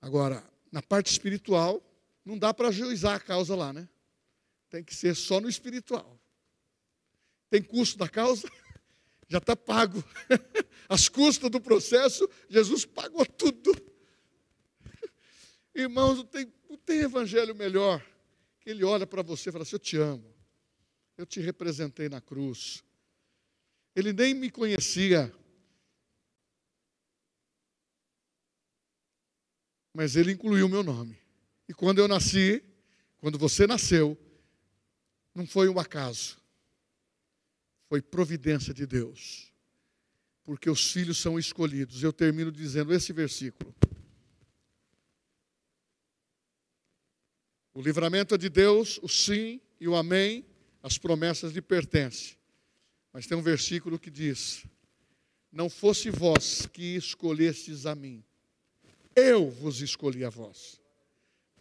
Agora, 0.00 0.44
na 0.70 0.82
parte 0.82 1.10
espiritual, 1.10 1.82
não 2.24 2.38
dá 2.38 2.52
para 2.52 2.68
ajuizar 2.68 3.16
a 3.16 3.20
causa 3.20 3.56
lá, 3.56 3.72
né? 3.72 3.88
Tem 4.68 4.84
que 4.84 4.94
ser 4.94 5.16
só 5.16 5.40
no 5.40 5.48
espiritual. 5.48 6.20
Tem 7.48 7.62
custo 7.62 7.98
da 7.98 8.08
causa? 8.08 8.46
Já 9.28 9.38
está 9.38 9.56
pago. 9.56 10.04
As 10.88 11.08
custas 11.08 11.50
do 11.50 11.60
processo, 11.60 12.28
Jesus 12.48 12.84
pagou 12.84 13.24
tudo. 13.24 13.74
Irmãos, 15.74 16.18
não 16.18 16.24
tem, 16.26 16.52
não 16.68 16.76
tem 16.76 17.00
evangelho 17.00 17.54
melhor 17.54 18.04
que 18.60 18.70
ele 18.70 18.84
olha 18.84 19.06
para 19.06 19.22
você 19.22 19.48
e 19.48 19.52
fala 19.52 19.62
assim: 19.62 19.76
Eu 19.76 19.80
te 19.80 19.96
amo. 19.96 20.34
Eu 21.16 21.26
te 21.26 21.40
representei 21.40 22.08
na 22.08 22.20
cruz. 22.20 22.84
Ele 23.98 24.12
nem 24.12 24.32
me 24.32 24.48
conhecia. 24.48 25.34
Mas 29.92 30.14
ele 30.14 30.30
incluiu 30.30 30.66
o 30.66 30.68
meu 30.68 30.84
nome. 30.84 31.18
E 31.68 31.74
quando 31.74 31.98
eu 31.98 32.06
nasci, 32.06 32.62
quando 33.18 33.36
você 33.36 33.66
nasceu, 33.66 34.16
não 35.34 35.44
foi 35.44 35.68
um 35.68 35.80
acaso. 35.80 36.38
Foi 37.88 38.00
providência 38.00 38.72
de 38.72 38.86
Deus. 38.86 39.52
Porque 40.44 40.70
os 40.70 40.92
filhos 40.92 41.18
são 41.18 41.36
escolhidos. 41.36 42.00
Eu 42.00 42.12
termino 42.12 42.52
dizendo 42.52 42.94
esse 42.94 43.12
versículo. 43.12 43.74
O 47.74 47.82
livramento 47.82 48.36
é 48.36 48.38
de 48.38 48.48
Deus, 48.48 49.00
o 49.02 49.08
sim 49.08 49.60
e 49.80 49.88
o 49.88 49.96
amém, 49.96 50.46
as 50.84 50.96
promessas 50.98 51.50
lhe 51.50 51.60
pertencem. 51.60 52.37
Mas 53.12 53.26
tem 53.26 53.36
um 53.36 53.42
versículo 53.42 53.98
que 53.98 54.10
diz: 54.10 54.64
Não 55.50 55.68
fosse 55.68 56.10
vós 56.10 56.66
que 56.66 56.96
escolhestes 56.96 57.86
a 57.86 57.94
mim, 57.94 58.22
eu 59.14 59.50
vos 59.50 59.80
escolhi 59.80 60.24
a 60.24 60.30
vós, 60.30 60.80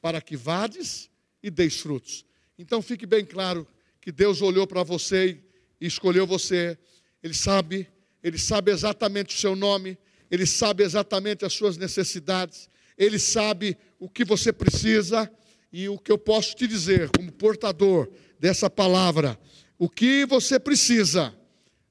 para 0.02 0.22
que 0.22 0.36
vades 0.36 1.10
e 1.42 1.50
deis 1.50 1.80
frutos. 1.80 2.26
Então 2.58 2.82
fique 2.82 3.06
bem 3.06 3.26
claro 3.26 3.68
que 4.02 4.12
Deus 4.12 4.42
olhou 4.42 4.68
para 4.68 4.84
você 4.84 5.40
e 5.80 5.88
escolheu 5.88 6.26
você. 6.26 6.78
Ele 7.22 7.34
sabe, 7.34 7.88
ele 8.24 8.38
sabe 8.38 8.72
exatamente 8.72 9.36
o 9.36 9.40
seu 9.40 9.56
nome, 9.56 9.98
ele 10.30 10.46
sabe 10.46 10.84
exatamente 10.84 11.46
as 11.46 11.54
suas 11.54 11.78
necessidades, 11.78 12.70
ele 12.98 13.20
sabe 13.20 13.78
o 14.00 14.10
que 14.10 14.26
você 14.26 14.52
precisa 14.52 15.32
e 15.72 15.90
o 15.90 15.98
que 15.98 16.12
eu 16.12 16.18
posso 16.18 16.56
te 16.56 16.68
dizer 16.68 17.10
como 17.16 17.32
portador 17.32 18.10
dessa 18.40 18.70
palavra 18.70 19.40
o 19.78 19.90
que 19.90 20.26
você 20.26 20.60
precisa, 20.60 21.36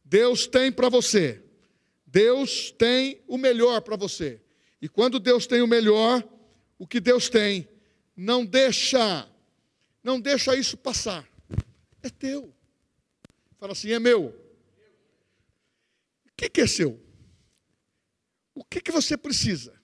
Deus 0.05 0.47
tem 0.47 0.73
para 0.73 0.89
você. 0.89 1.43
Deus 2.07 2.71
tem 2.71 3.23
o 3.27 3.37
melhor 3.37 3.81
para 3.83 3.97
você. 3.97 4.41
E 4.81 4.89
quando 4.89 5.21
Deus 5.21 5.47
tem 5.47 5.63
o 5.63 5.67
melhor, 5.67 6.27
o 6.79 6.87
que 6.87 7.01
Deus 7.01 7.29
tem, 7.29 7.69
não 8.17 8.45
deixa, 8.45 9.29
não 10.03 10.21
deixa 10.21 10.57
isso 10.57 10.77
passar. 10.77 11.29
É 12.03 12.09
teu. 12.09 12.55
Fala 13.59 13.73
assim, 13.73 13.91
é 13.91 13.99
meu. 13.99 14.35
O 16.27 16.33
que, 16.37 16.49
que 16.49 16.61
é 16.61 16.67
seu? 16.67 17.01
O 18.55 18.65
que, 18.65 18.81
que 18.81 18.93
você 18.93 19.17
precisa? 19.17 19.75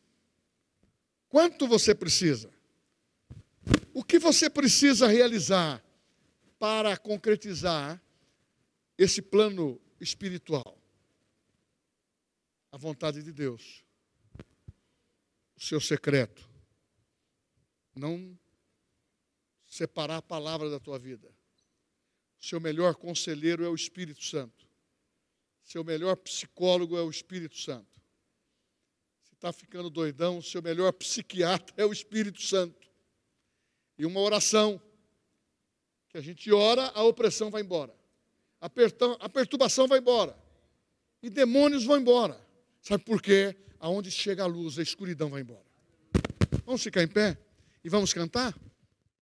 Quanto 1.29 1.67
você 1.67 1.95
precisa? 1.95 2.51
O 3.93 4.03
que 4.05 4.19
você 4.19 4.49
precisa 4.49 5.07
realizar? 5.07 5.83
Para 6.63 6.97
concretizar 6.97 8.01
esse 8.97 9.21
plano 9.21 9.81
espiritual. 10.01 10.81
A 12.71 12.77
vontade 12.77 13.21
de 13.21 13.33
Deus. 13.33 13.85
O 15.57 15.61
seu 15.61 15.81
secreto. 15.81 16.49
Não 17.97 18.39
separar 19.67 20.19
a 20.19 20.23
palavra 20.23 20.71
da 20.71 20.79
tua 20.79 21.01
vida. 21.01 21.29
Seu 22.39 22.61
melhor 22.61 22.95
conselheiro 22.95 23.65
é 23.65 23.69
o 23.69 23.75
Espírito 23.75 24.23
Santo. 24.23 24.65
Seu 25.65 25.83
melhor 25.83 26.15
psicólogo 26.15 26.97
é 26.97 27.03
o 27.03 27.11
Espírito 27.11 27.59
Santo. 27.59 28.01
Se 29.25 29.35
está 29.35 29.53
ficando 29.53 29.91
doidão, 29.91 30.41
seu 30.41 30.63
melhor 30.63 30.93
psiquiatra 30.93 31.75
é 31.77 31.85
o 31.85 31.93
Espírito 31.93 32.41
Santo. 32.41 32.89
E 33.99 34.07
uma 34.07 34.21
oração 34.21 34.81
que 36.13 36.19
a 36.19 36.21
gente 36.21 36.53
ora, 36.53 36.93
a 36.95 37.03
opressão 37.03 37.51
vai 37.51 37.63
embora. 37.63 37.93
A, 38.61 38.71
a 39.21 39.29
perturbação 39.31 39.89
vai 39.89 39.99
embora. 39.99 40.37
E 41.23 41.31
demônios 41.31 41.85
vão 41.85 41.99
embora. 41.99 42.39
Sabe 42.83 43.03
por 43.03 43.23
quê? 43.23 43.57
Aonde 43.81 44.11
chega 44.11 44.43
a 44.43 44.47
luz, 44.47 44.79
a 44.79 44.83
escuridão 44.83 45.31
vai 45.31 45.41
embora. 45.41 45.65
Vamos 46.67 46.83
ficar 46.83 47.03
em 47.03 47.09
pé 47.09 47.39
e 47.83 47.89
vamos 47.89 48.13
cantar? 48.13 48.55